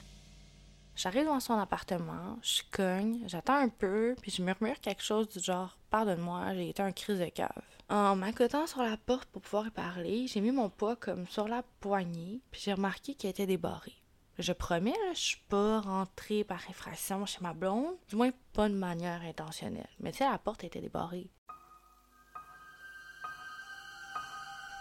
[0.94, 5.38] J'arrive dans son appartement, je cogne, j'attends un peu, puis je murmure quelque chose du
[5.38, 7.62] genre Pardonne-moi, j'ai été un crise de cave.
[7.88, 11.48] En m'accotant sur la porte pour pouvoir y parler, j'ai mis mon poids comme sur
[11.48, 13.96] la poignée, puis j'ai remarqué qu'elle était débarrée.
[14.38, 18.74] Je promets, je suis pas rentrée par infraction chez ma blonde, du moins pas de
[18.74, 19.88] manière intentionnelle.
[20.00, 21.30] Mais tu la porte était débarrée.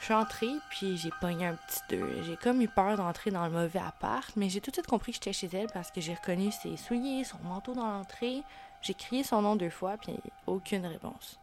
[0.07, 2.23] Suis entrée, puis j'ai pogné un petit deux.
[2.23, 5.11] J'ai comme eu peur d'entrer dans le mauvais appart, mais j'ai tout de suite compris
[5.11, 8.41] que j'étais chez elle parce que j'ai reconnu ses souliers, son manteau dans l'entrée.
[8.81, 10.13] J'ai crié son nom deux fois, puis
[10.45, 11.39] aucune réponse.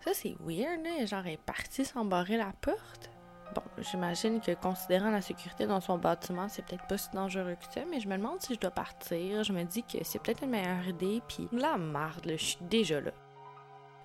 [0.00, 1.06] Ça, c'est weird, là.
[1.06, 3.10] Genre, elle est partie sans barrer la porte.
[3.54, 7.72] Bon, j'imagine que considérant la sécurité dans son bâtiment, c'est peut-être pas si dangereux que
[7.72, 9.44] ça, mais je me demande si je dois partir.
[9.44, 13.00] Je me dis que c'est peut-être une meilleure idée, puis la marde, je suis déjà
[13.00, 13.12] là.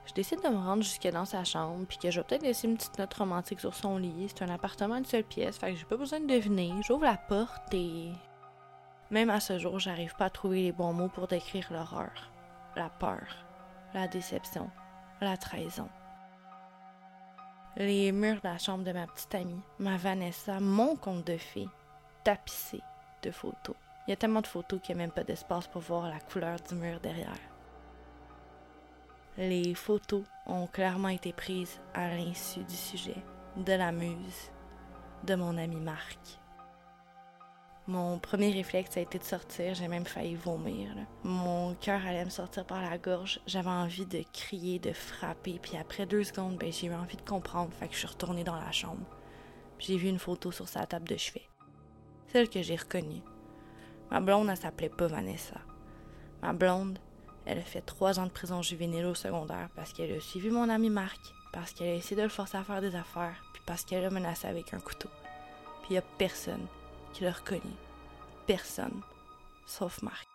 [0.05, 2.67] Je décide de me rendre jusque dans sa chambre, puis que je vais peut-être laisser
[2.67, 4.27] une petite note romantique sur son lit.
[4.27, 6.71] C'est un appartement d'une seule pièce, fait que j'ai pas besoin de deviner.
[6.83, 8.11] J'ouvre la porte et.
[9.11, 12.31] Même à ce jour, j'arrive pas à trouver les bons mots pour décrire l'horreur,
[12.75, 13.23] la peur,
[13.93, 14.69] la déception,
[15.19, 15.89] la trahison.
[17.75, 21.69] Les murs de la chambre de ma petite amie, ma Vanessa, mon conte de fées,
[22.23, 22.83] tapissés
[23.21, 23.75] de photos.
[24.07, 26.19] Il y a tellement de photos qu'il n'y a même pas d'espace pour voir la
[26.19, 27.50] couleur du mur derrière.
[29.37, 33.15] Les photos ont clairement été prises à l'insu du sujet,
[33.55, 34.51] de la muse,
[35.23, 36.19] de mon ami Marc.
[37.87, 40.89] Mon premier réflexe a été de sortir, j'ai même failli vomir.
[41.23, 45.77] Mon cœur allait me sortir par la gorge, j'avais envie de crier, de frapper, puis
[45.77, 48.57] après deux secondes, ben, j'ai eu envie de comprendre, fait que je suis retournée dans
[48.57, 49.05] la chambre.
[49.79, 51.47] J'ai vu une photo sur sa table de chevet.
[52.27, 53.23] Celle que j'ai reconnue.
[54.11, 55.61] Ma blonde, elle s'appelait pas Vanessa.
[56.41, 56.99] Ma blonde,
[57.45, 60.69] elle a fait trois ans de prison juvénile au secondaire parce qu'elle a suivi mon
[60.69, 61.19] ami Marc,
[61.51, 64.09] parce qu'elle a essayé de le forcer à faire des affaires, puis parce qu'elle a
[64.09, 65.09] menacé avec un couteau.
[65.83, 66.67] Puis il a personne
[67.13, 67.73] qui l'a reconnu.
[68.45, 69.01] Personne.
[69.65, 70.27] Sauf Marc.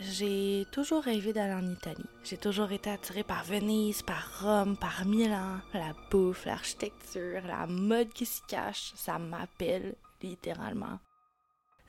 [0.00, 2.06] J'ai toujours rêvé d'aller en Italie.
[2.22, 5.58] J'ai toujours été attirée par Venise, par Rome, par Milan.
[5.74, 11.00] La bouffe, l'architecture, la mode qui s'y cache, ça m'appelle littéralement.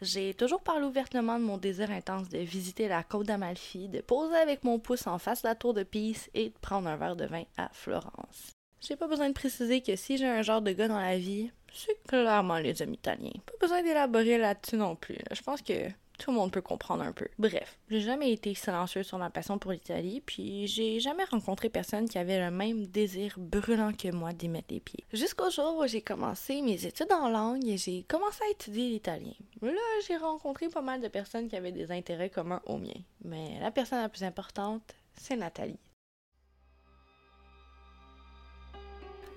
[0.02, 4.38] J'ai toujours parlé ouvertement de mon désir intense de visiter la côte d'Amalfi, de poser
[4.38, 7.18] avec mon pouce en face de la tour de Pise et de prendre un verre
[7.18, 8.52] de vin à Florence.
[8.80, 11.52] J'ai pas besoin de préciser que si j'ai un genre de gars dans la vie,
[11.74, 13.34] c'est clairement les hommes italiens.
[13.46, 15.18] Pas besoin d'élaborer là-dessus non plus.
[15.34, 17.28] Je pense que tout le monde peut comprendre un peu.
[17.40, 22.08] Bref, j'ai jamais été silencieuse sur ma passion pour l'Italie, puis j'ai jamais rencontré personne
[22.08, 25.06] qui avait le même désir brûlant que moi d'y mettre les pieds.
[25.14, 29.34] Jusqu'au jour où j'ai commencé mes études en langue et j'ai commencé à étudier l'italien.
[29.62, 29.72] Là,
[30.08, 33.02] j'ai rencontré pas mal de personnes qui avaient des intérêts communs aux miens.
[33.24, 35.80] Mais la personne la plus importante, c'est Nathalie.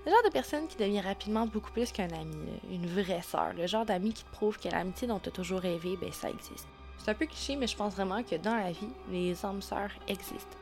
[0.05, 2.35] Le genre de personne qui devient rapidement beaucoup plus qu'un ami,
[2.69, 5.61] une vraie sœur, le genre d'ami qui te prouve que l'amitié dont tu as toujours
[5.61, 6.67] rêvé, ben ça existe.
[6.97, 9.91] C'est un peu cliché, mais je pense vraiment que dans la vie, les âmes sœurs
[10.09, 10.57] existent.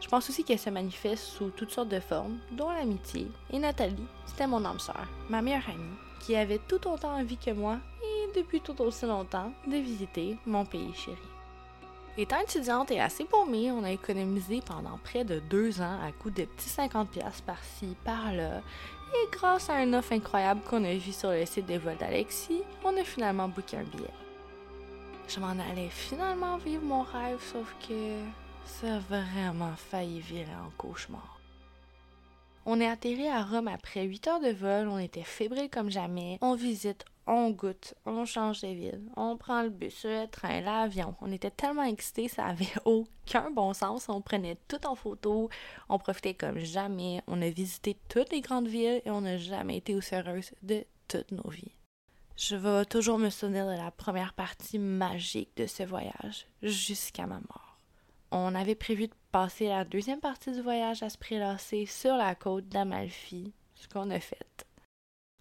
[0.00, 3.28] Je pense aussi qu'elle se manifeste sous toutes sortes de formes, dont l'amitié.
[3.52, 7.52] Et Nathalie, c'était mon âme sœur, ma meilleure amie, qui avait tout autant envie que
[7.52, 11.16] moi, et depuis tout aussi longtemps, de visiter mon pays chéri.
[12.16, 16.30] Étant étudiante et assez paumée, on a économisé pendant près de deux ans à coup
[16.30, 18.62] de petits 50$ par-ci, par-là.
[19.12, 22.62] Et grâce à un offre incroyable qu'on a vu sur le site des vols d'Alexis,
[22.84, 24.10] on a finalement booké un billet.
[25.26, 28.20] Je m'en allais finalement vivre mon rêve, sauf que
[28.64, 31.40] ça a vraiment failli virer en cauchemar.
[32.64, 36.38] On est atterri à Rome après 8 heures de vol, on était fébrile comme jamais,
[36.40, 41.14] on visite, on goûte, on change de ville, on prend le bus, le train, l'avion.
[41.20, 44.08] On était tellement excités, ça avait aucun bon sens.
[44.08, 45.48] On prenait tout en photo,
[45.88, 49.78] on profitait comme jamais, on a visité toutes les grandes villes et on n'a jamais
[49.78, 51.72] été aussi heureuse de toutes nos vies.
[52.36, 57.36] Je vais toujours me souvenir de la première partie magique de ce voyage, jusqu'à ma
[57.36, 57.78] mort.
[58.32, 62.34] On avait prévu de passer la deuxième partie du voyage à se prélasser sur la
[62.34, 64.66] côte d'Amalfi, ce qu'on a fait.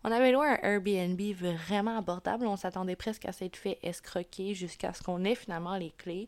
[0.04, 2.46] On avait loué un Airbnb vraiment abordable.
[2.46, 6.28] On s'attendait presque à s'être fait escroquer jusqu'à ce qu'on ait finalement les clés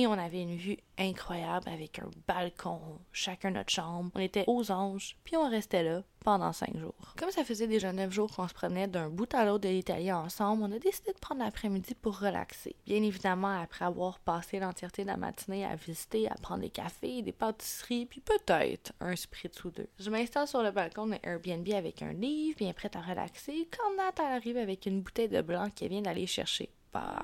[0.00, 2.80] et on avait une vue incroyable avec un balcon,
[3.12, 4.10] chacun notre chambre.
[4.14, 7.14] On était aux anges, puis on restait là pendant cinq jours.
[7.18, 10.10] Comme ça faisait déjà neuf jours qu'on se promenait d'un bout à l'autre de l'Italie
[10.10, 12.76] ensemble, on a décidé de prendre l'après-midi pour relaxer.
[12.86, 17.22] Bien évidemment, après avoir passé l'entièreté de la matinée à visiter, à prendre des cafés,
[17.22, 19.88] des pâtisseries, puis peut-être un spritz ou deux.
[19.98, 23.96] Je m'installe sur le balcon de Airbnb avec un livre, bien prête à relaxer, quand
[23.96, 26.70] Nat arrive avec une bouteille de blanc qu'elle vient d'aller chercher.
[26.92, 27.22] Bah,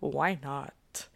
[0.00, 0.70] why not?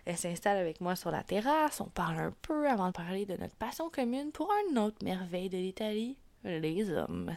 [0.04, 3.36] Elle s'installe avec moi sur la terrasse, on parle un peu avant de parler de
[3.36, 7.36] notre passion commune pour une autre merveille de l'Italie, les hommes.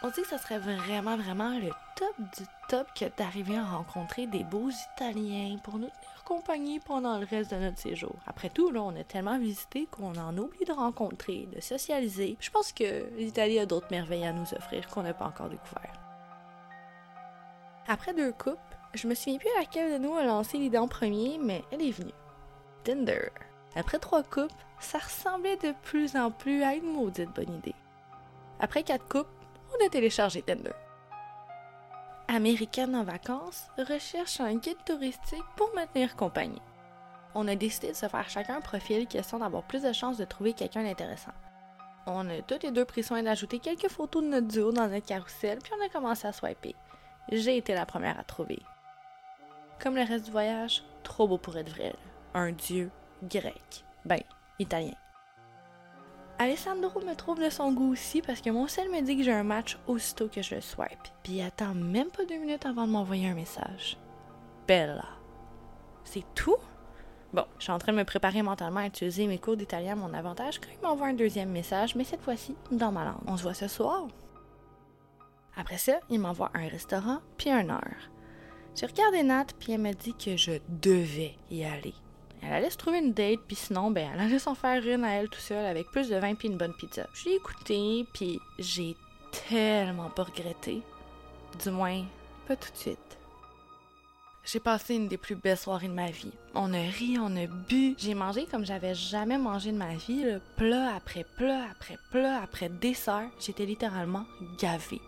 [0.00, 4.28] On dit que ce serait vraiment, vraiment le top du top que d'arriver à rencontrer
[4.28, 8.14] des beaux Italiens pour nous tenir compagnie pendant le reste de notre séjour.
[8.26, 12.36] Après tout, là, on a tellement visité qu'on en oublie de rencontrer, de socialiser.
[12.38, 16.07] Je pense que l'Italie a d'autres merveilles à nous offrir qu'on n'a pas encore découvert.
[17.90, 18.58] Après deux coupes,
[18.92, 21.80] je me souviens plus à laquelle de nous a lancé l'idée en premier, mais elle
[21.80, 22.12] est venue.
[22.84, 23.30] Tinder.
[23.74, 27.74] Après trois coupes, ça ressemblait de plus en plus à une maudite bonne idée.
[28.60, 29.26] Après quatre coupes,
[29.72, 30.74] on a téléchargé Tinder.
[32.28, 36.60] Américaine en vacances recherche un guide touristique pour me tenir compagnie.
[37.34, 40.26] On a décidé de se faire chacun un profil question d'avoir plus de chances de
[40.26, 41.32] trouver quelqu'un d'intéressant.
[42.06, 45.06] On a tous les deux pris soin d'ajouter quelques photos de notre duo dans notre
[45.06, 46.74] carrousel, puis on a commencé à swiper
[47.30, 48.60] j'ai été la première à trouver.
[49.82, 51.94] Comme le reste du voyage, trop beau pour être vrai.
[52.34, 52.90] Un dieu
[53.22, 53.84] grec.
[54.04, 54.20] Ben,
[54.58, 54.94] italien.
[56.40, 59.32] Alessandro me trouve de son goût aussi parce que mon sel me dit que j'ai
[59.32, 61.08] un match aussitôt que je le swipe.
[61.22, 63.98] Puis il attend même pas deux minutes avant de m'envoyer un message.
[64.66, 65.04] Bella.
[66.04, 66.56] C'est tout?
[67.32, 69.96] Bon, je suis en train de me préparer mentalement à utiliser mes cours d'italien à
[69.96, 73.20] mon avantage quand il m'envoie un deuxième message, mais cette fois-ci dans ma langue.
[73.26, 74.06] On se voit ce soir?
[75.58, 78.10] Après ça, il m'envoie un restaurant puis un heure.
[78.76, 81.94] J'ai regardé Nat puis elle m'a dit que je devais y aller.
[82.40, 85.14] Elle allait se trouver une date puis sinon ben elle allait s'en faire une à
[85.14, 87.08] elle tout seule avec plus de vin puis une bonne pizza.
[87.12, 88.94] J'ai écouté puis j'ai
[89.48, 90.80] tellement pas regretté.
[91.60, 92.04] Du moins,
[92.46, 93.18] pas tout de suite.
[94.44, 96.32] J'ai passé une des plus belles soirées de ma vie.
[96.54, 97.96] On a ri, on a bu.
[97.98, 100.24] J'ai mangé comme j'avais jamais mangé de ma vie,
[100.56, 103.28] plat après plat après plat après dessert.
[103.40, 104.24] J'étais littéralement
[104.56, 105.02] gavée.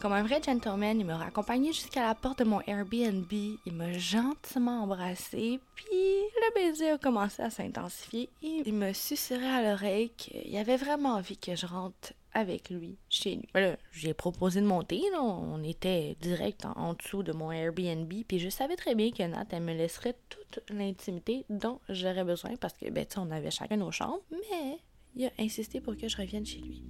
[0.00, 3.92] Comme un vrai gentleman, il m'a raccompagné jusqu'à la porte de mon Airbnb, il m'a
[3.92, 10.10] gentiment embrassé, puis le baiser a commencé à s'intensifier et il me susurrait à l'oreille
[10.10, 13.48] qu'il avait vraiment envie que je rentre avec lui chez lui.
[13.54, 18.50] Là, j'ai proposé de monter, on était direct en, dessous de mon Airbnb, puis je
[18.50, 22.90] savais très bien que Nat, elle me laisserait toute l'intimité dont j'aurais besoin parce que,
[22.90, 24.78] ben, on avait chacun nos chambres, mais
[25.16, 26.84] il a insisté pour que je revienne chez lui.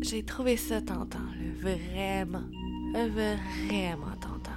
[0.00, 1.50] J'ai trouvé ça tentant, là.
[1.60, 2.44] Vraiment,
[2.94, 4.52] vraiment tentant.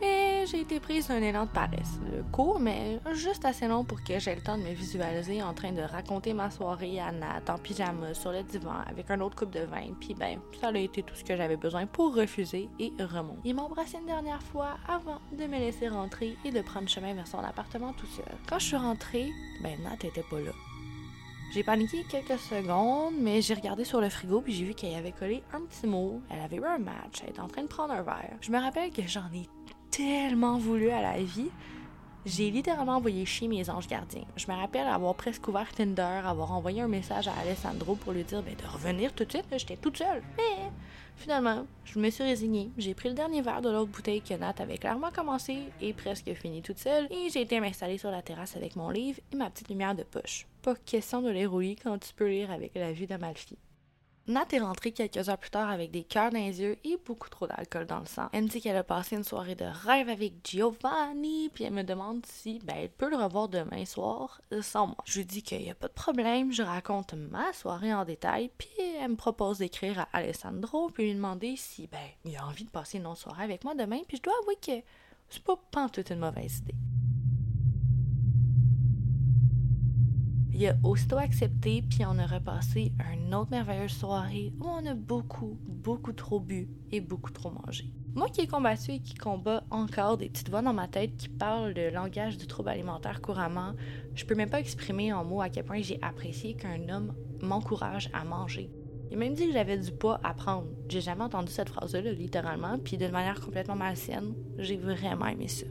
[0.00, 1.98] Mais j'ai été prise d'un élan de paresse.
[2.30, 5.72] Court, mais juste assez long pour que j'aie le temps de me visualiser en train
[5.72, 9.52] de raconter ma soirée à Nat en pyjama sur le divan avec un autre coupe
[9.52, 9.88] de vin.
[9.98, 13.40] Puis ben, ça a été tout ce que j'avais besoin pour refuser et remonter.
[13.44, 17.14] Il m'a embrassé une dernière fois avant de me laisser rentrer et de prendre chemin
[17.14, 18.24] vers son appartement tout seul.
[18.48, 19.30] Quand je suis rentrée,
[19.62, 20.52] ben Nat était pas là.
[21.52, 25.12] J'ai paniqué quelques secondes, mais j'ai regardé sur le frigo puis j'ai vu qu'elle avait
[25.12, 26.20] collé un petit mot.
[26.28, 28.36] Elle avait eu un match, elle était en train de prendre un verre.
[28.40, 29.48] Je me rappelle que j'en ai
[29.90, 31.50] tellement voulu à la vie.
[32.26, 34.24] J'ai littéralement envoyé chier mes anges gardiens.
[34.36, 38.24] Je me rappelle avoir presque ouvert Tinder, avoir envoyé un message à Alessandro pour lui
[38.24, 40.22] dire ben, de revenir tout de suite, j'étais toute seule.
[40.36, 40.70] Mais
[41.16, 42.70] finalement, je me suis résignée.
[42.78, 46.32] J'ai pris le dernier verre de l'autre bouteille que Nat avait clairement commencé et presque
[46.34, 49.50] fini toute seule, et j'ai été m'installer sur la terrasse avec mon livre et ma
[49.50, 50.46] petite lumière de poche.
[50.62, 53.56] Pas question de les rouler quand tu peux lire avec la vue de Malfi.
[54.28, 57.28] Nat est rentrée quelques heures plus tard avec des cœurs dans les yeux et beaucoup
[57.28, 58.28] trop d'alcool dans le sang.
[58.32, 61.84] Elle me dit qu'elle a passé une soirée de rêve avec Giovanni, puis elle me
[61.84, 64.96] demande si ben, elle peut le revoir demain soir sans moi.
[65.04, 68.50] Je lui dis qu'il n'y a pas de problème, je raconte ma soirée en détail,
[68.58, 68.68] puis
[69.00, 72.70] elle me propose d'écrire à Alessandro, puis lui demander si ben, il a envie de
[72.70, 74.84] passer une autre soirée avec moi demain, puis je dois avouer que
[75.28, 75.56] c'est pas
[75.92, 76.74] toute une mauvaise idée.
[80.58, 84.94] Il a aussitôt accepté, puis on a repassé une autre merveilleuse soirée où on a
[84.94, 87.92] beaucoup, beaucoup trop bu et beaucoup trop mangé.
[88.14, 91.28] Moi qui ai combattu et qui combat encore des petites voix dans ma tête qui
[91.28, 93.74] parlent le langage du trouble alimentaire couramment,
[94.14, 98.08] je peux même pas exprimer en mots à quel point j'ai apprécié qu'un homme m'encourage
[98.14, 98.70] à manger.
[99.10, 100.68] Il m'a même dit que j'avais du poids à prendre.
[100.88, 104.32] J'ai jamais entendu cette phrase-là, littéralement, puis d'une manière complètement malsaine.
[104.56, 105.66] J'ai vraiment aimé ça.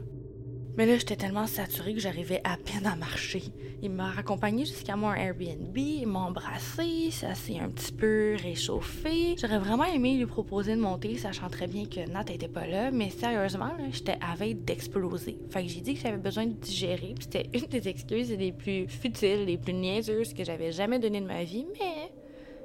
[0.76, 3.44] Mais là, j'étais tellement saturée que j'arrivais à peine à marcher.
[3.82, 9.36] Il m'a raccompagné jusqu'à mon Airbnb, il m'a embrassé, ça s'est un petit peu réchauffé.
[9.40, 12.90] J'aurais vraiment aimé lui proposer de monter, sachant très bien que Nat était pas là,
[12.90, 15.38] mais sérieusement, j'étais à veille d'exploser.
[15.50, 18.52] Fait que j'ai dit que j'avais besoin de digérer, puis c'était une des excuses les
[18.52, 22.12] plus futiles, les plus niaiseuses que j'avais jamais données de ma vie, mais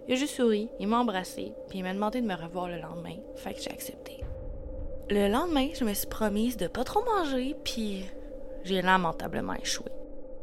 [0.10, 2.82] il a juste souri, il m'a embrassé, puis il m'a demandé de me revoir le
[2.82, 3.16] lendemain.
[3.38, 4.22] Fait que j'ai accepté.
[5.14, 8.06] Le lendemain, je me suis promise de pas trop manger, puis
[8.64, 9.92] j'ai lamentablement échoué.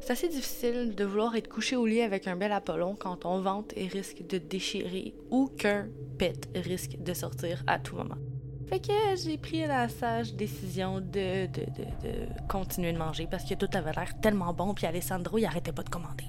[0.01, 3.41] C'est assez difficile de vouloir être couché au lit avec un bel Apollon quand ton
[3.41, 5.89] ventre risque de déchirer ou qu'un
[6.19, 8.19] pet risque de sortir à tout moment.
[8.67, 13.45] Fait que j'ai pris la sage décision de, de, de, de continuer de manger parce
[13.49, 16.27] que tout avait l'air tellement bon, puis Alessandro, il arrêtait pas de commander.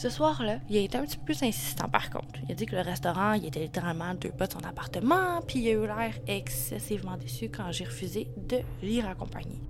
[0.00, 2.40] Ce soir-là, il a été un petit peu plus insistant par contre.
[2.48, 5.58] Il a dit que le restaurant, il était littéralement deux pas de son appartement, puis
[5.58, 9.60] il a eu l'air excessivement déçu quand j'ai refusé de l'y raccompagner.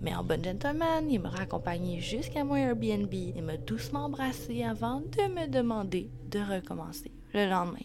[0.00, 5.00] Mais en bon gentleman, il m'a raccompagné jusqu'à mon Airbnb et m'a doucement embrassé avant
[5.00, 7.84] de me demander de recommencer le lendemain.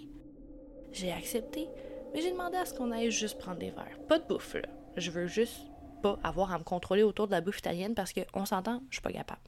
[0.93, 1.67] J'ai accepté,
[2.13, 3.99] mais j'ai demandé à ce qu'on aille juste prendre des verres.
[4.07, 4.69] Pas de bouffe, là.
[4.95, 5.59] Je veux juste
[6.01, 9.01] pas avoir à me contrôler autour de la bouffe italienne parce qu'on s'entend, je suis
[9.01, 9.41] pas capable.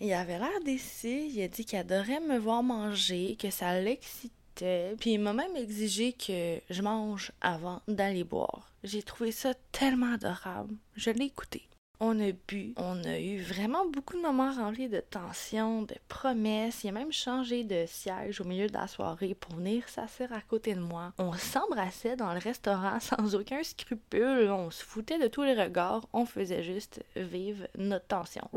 [0.00, 4.96] Il avait l'air déçu, il a dit qu'il adorait me voir manger, que ça l'excitait,
[4.98, 8.72] puis il m'a même exigé que je mange avant d'aller boire.
[8.82, 10.74] J'ai trouvé ça tellement adorable.
[10.96, 11.68] Je l'ai écouté.
[12.00, 16.82] On a bu, on a eu vraiment beaucoup de moments remplis de tension, de promesses.
[16.82, 20.40] Il a même changé de siège au milieu de la soirée pour venir s'asseoir à
[20.40, 21.12] côté de moi.
[21.18, 24.50] On s'embrassait dans le restaurant sans aucun scrupule.
[24.50, 26.06] On se foutait de tous les regards.
[26.12, 28.50] On faisait juste vivre notre tension.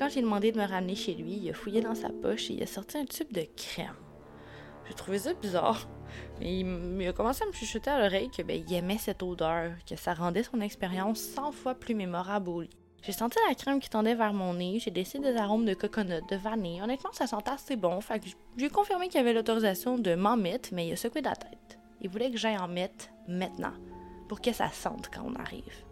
[0.00, 2.54] Quand j'ai demandé de me ramener chez lui, il a fouillé dans sa poche et
[2.54, 3.94] il a sorti un tube de crème.
[4.88, 5.86] J'ai trouvé ça bizarre.
[6.40, 9.72] Mais il, a commencé à me chuchoter à l'oreille que ben, il aimait cette odeur,
[9.86, 12.70] que ça rendait son expérience 100 fois plus mémorable au lit.
[13.02, 16.22] J'ai senti la crème qui tendait vers mon nez, j'ai décidé des arômes de coconut,
[16.30, 16.80] de vanille.
[16.80, 20.70] Honnêtement, ça sentait assez bon, fait que j'ai confirmé qu'il avait l'autorisation de m'en mettre,
[20.72, 21.78] mais il a secoué la tête.
[22.00, 23.74] Il voulait que j'aille en mettre maintenant,
[24.30, 25.89] pour que ça sente quand on arrive.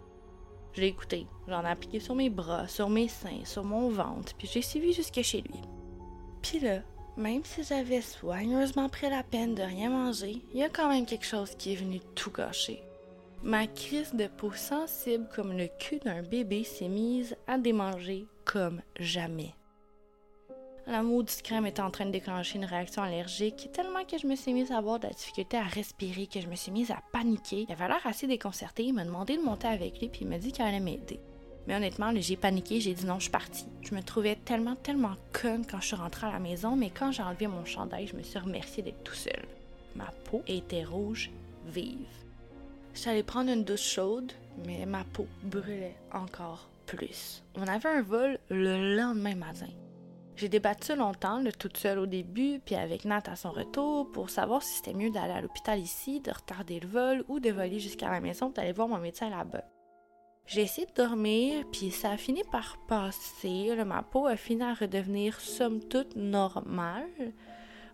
[0.73, 1.25] Je l'ai écouté.
[1.47, 4.93] J'en ai appliqué sur mes bras, sur mes seins, sur mon ventre, puis j'ai suivi
[4.93, 5.59] jusque chez lui.
[6.41, 6.81] Puis là,
[7.17, 11.05] même si j'avais soigneusement pris la peine de rien manger, il y a quand même
[11.05, 12.81] quelque chose qui est venu tout gâcher.
[13.43, 18.81] Ma crise de peau sensible comme le cul d'un bébé s'est mise à démanger comme
[18.99, 19.53] jamais.
[20.89, 24.35] La maudite crème était en train de déclencher une réaction allergique, tellement que je me
[24.35, 26.97] suis mise à avoir de la difficulté à respirer, que je me suis mise à
[27.11, 27.67] paniquer.
[27.69, 30.39] Il avait l'air assez déconcerté, il m'a demandé de monter avec lui, puis il m'a
[30.39, 31.19] dit qu'il allait m'aider.
[31.67, 33.67] Mais honnêtement, j'ai paniqué, j'ai dit non, je suis partie.
[33.83, 37.11] Je me trouvais tellement, tellement conne quand je suis rentrée à la maison, mais quand
[37.11, 39.45] j'ai enlevé mon chandail, je me suis remerciée d'être tout seul.
[39.95, 41.29] Ma peau était rouge
[41.67, 42.07] vive.
[42.95, 44.31] J'allais prendre une douche chaude,
[44.65, 47.43] mais ma peau brûlait encore plus.
[47.53, 49.69] On avait un vol le lendemain matin.
[50.39, 54.29] J'ai débattu longtemps, le toute seule au début, puis avec Nat à son retour, pour
[54.29, 57.77] savoir si c'était mieux d'aller à l'hôpital ici, de retarder le vol ou de voler
[57.77, 59.65] jusqu'à la maison d'aller voir mon médecin là-bas.
[60.45, 63.75] J'ai essayé de dormir, puis ça a fini par passer.
[63.85, 67.33] ma peau a fini à redevenir somme toute normale.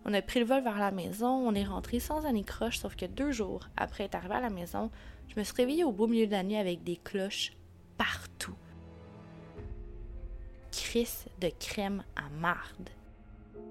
[0.04, 3.06] On a pris le vol vers la maison, on est rentré sans anicroche, sauf que
[3.06, 4.92] deux jours après être arrivé à la maison,
[5.26, 7.54] je me suis réveillée au beau milieu de la nuit avec des cloches
[7.98, 8.54] partout
[11.40, 12.88] de crème à marde.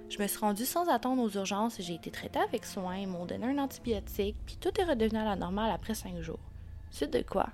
[0.09, 3.07] Je me suis rendue sans attendre aux urgences et j'ai été traitée avec soin, ils
[3.07, 6.51] m'ont donné un antibiotique, puis tout est redevenu à la normale après cinq jours.
[6.91, 7.47] Suite de quoi?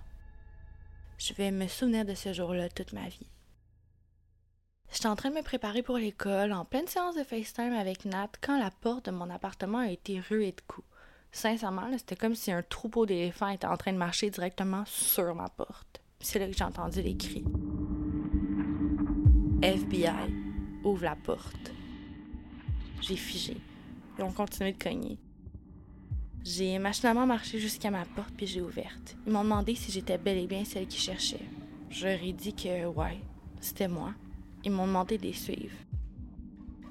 [1.17, 3.29] Je vais me souvenir de ce jour-là toute ma vie.
[4.91, 8.31] J'étais en train de me préparer pour l'école, en pleine séance de FaceTime avec Nat,
[8.41, 10.87] quand la porte de mon appartement a été ruée de coups.
[11.31, 15.47] Sincèrement, c'était comme si un troupeau d'éléphants était en train de marcher directement sur ma
[15.47, 16.01] porte.
[16.19, 17.45] C'est là que j'ai entendu les cris.
[19.63, 20.09] FBI,
[20.83, 21.71] ouvre la porte.
[22.99, 23.57] J'ai figé.
[24.17, 25.19] Ils ont continué de cogner.
[26.43, 29.15] J'ai machinalement marché jusqu'à ma porte puis j'ai ouverte.
[29.27, 31.45] Ils m'ont demandé si j'étais bel et bien celle qui cherchait.
[31.91, 33.19] Je leur ai dit que ouais,
[33.59, 34.15] c'était moi.
[34.63, 35.75] Ils m'ont demandé de les suivre.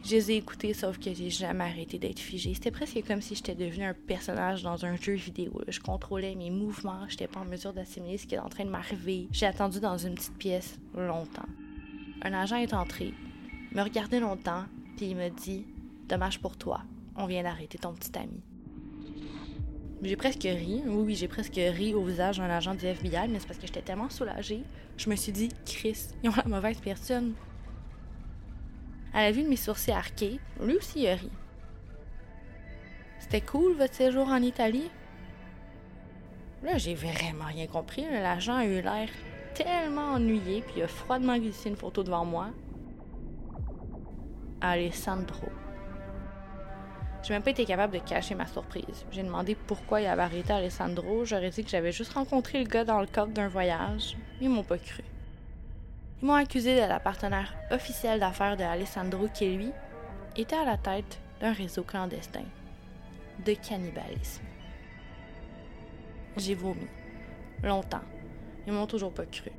[0.04, 2.54] Je les ai écoutés, sauf que j'ai jamais arrêté d'être figée.
[2.54, 5.60] C'était presque comme si j'étais devenue un personnage dans un jeu vidéo.
[5.66, 8.70] Je contrôlais mes mouvements, j'étais pas en mesure d'assimiler ce qui est en train de
[8.70, 9.26] m'arriver.
[9.32, 11.48] J'ai attendu dans une petite pièce longtemps.
[12.22, 13.14] Un agent est entré,
[13.72, 14.64] me regardait longtemps,
[14.96, 15.66] puis il me dit
[16.06, 16.82] Dommage pour toi,
[17.16, 18.42] on vient d'arrêter ton petit ami.
[20.02, 23.46] J'ai presque ri, oui, j'ai presque ri au visage d'un agent du FBI, mais c'est
[23.46, 24.64] parce que j'étais tellement soulagée.
[24.98, 27.32] Je me suis dit, Chris, ils ont la mauvaise personne.
[29.14, 31.30] À la vue de mes sourcils arqués, lui aussi a ri.
[33.18, 34.90] C'était cool votre séjour en Italie?
[36.62, 38.04] Là, j'ai vraiment rien compris.
[38.10, 39.08] L'agent a eu l'air
[39.54, 42.48] tellement ennuyé, puis il a froidement glissé une photo devant moi.
[44.60, 45.48] Alessandro.
[47.22, 49.04] J'ai même pas été capable de cacher ma surprise.
[49.10, 51.24] J'ai demandé pourquoi il avait arrêté Alessandro.
[51.24, 54.16] J'aurais dit que j'avais juste rencontré le gars dans le cadre d'un voyage.
[54.40, 55.04] Ils m'ont pas cru.
[56.22, 59.70] Ils m'ont accusé de la partenaire officielle d'affaires de Alessandro qui, lui,
[60.36, 62.44] était à la tête d'un réseau clandestin
[63.44, 64.42] de cannibalisme.
[66.36, 66.86] J'ai vomi.
[67.62, 68.02] Longtemps.
[68.66, 69.50] Ils m'ont toujours pas cru.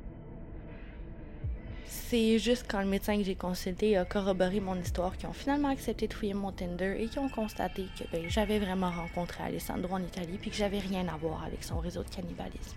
[1.84, 5.68] C'est juste quand le médecin que j'ai consulté a corroboré mon histoire qu'ils ont finalement
[5.68, 9.94] accepté de fouiller mon Tinder et qui ont constaté que ben, j'avais vraiment rencontré Alessandro
[9.94, 12.76] en Italie puis que j'avais rien à voir avec son réseau de cannibalisme.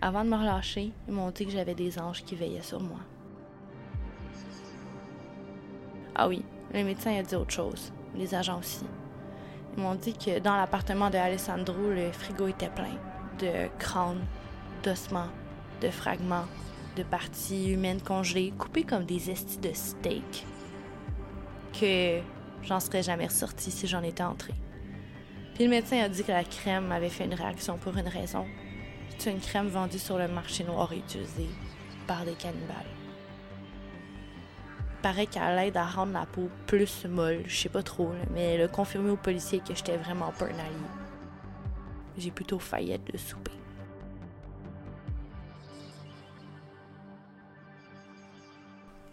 [0.00, 3.00] Avant de me relâcher, ils m'ont dit que j'avais des anges qui veillaient sur moi.
[6.14, 8.84] Ah oui, le médecin a dit autre chose, les agents aussi.
[9.76, 12.96] Ils m'ont dit que dans l'appartement de Alessandro, le frigo était plein
[13.38, 14.24] de crânes,
[14.82, 15.30] d'ossements,
[15.80, 16.46] de fragments,
[16.96, 20.46] de parties humaines congelées, coupées comme des estis de steak.
[21.78, 22.20] Que
[22.62, 24.54] j'en serais jamais ressortie si j'en étais entrée.
[25.54, 28.46] Puis le médecin a dit que la crème avait fait une réaction pour une raison.
[29.18, 31.50] C'est une crème vendue sur le marché noir et utilisée
[32.06, 32.76] par des cannibales.
[35.02, 38.62] Paraît qu'elle aide à rendre la peau plus molle, je sais pas trop, mais elle
[38.62, 41.07] a confirmé aux policiers que j'étais vraiment pas un allié.
[42.18, 43.52] J'ai plutôt failli être le souper.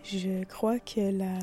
[0.04, 1.40] Je crois que la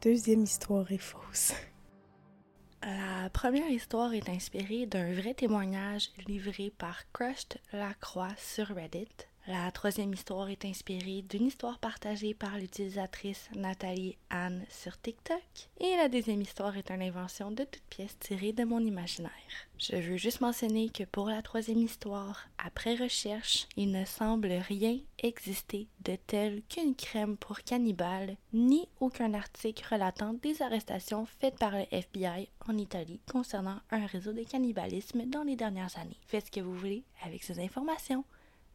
[0.00, 1.52] deuxième histoire est fausse.
[2.82, 9.06] La première histoire est inspirée d'un vrai témoignage livré par Crushed Lacroix sur Reddit.
[9.48, 15.42] La troisième histoire est inspirée d'une histoire partagée par l'utilisatrice Nathalie Anne sur TikTok.
[15.80, 19.32] Et la deuxième histoire est une invention de toute pièce tirée de mon imaginaire.
[19.78, 25.00] Je veux juste mentionner que pour la troisième histoire, après recherche, il ne semble rien
[25.18, 31.72] exister de tel qu'une crème pour cannibales, ni aucun article relatant des arrestations faites par
[31.72, 36.20] le FBI en Italie concernant un réseau de cannibalisme dans les dernières années.
[36.28, 38.24] Faites ce que vous voulez avec ces informations.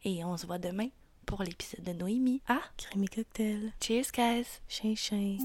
[0.04, 0.88] Et on se voit demain
[1.26, 2.42] pour l'épisode de Noémie.
[2.48, 3.74] Ah, Crémy cocktail.
[3.82, 4.62] cheers guys!
[4.68, 5.38] Chien chien.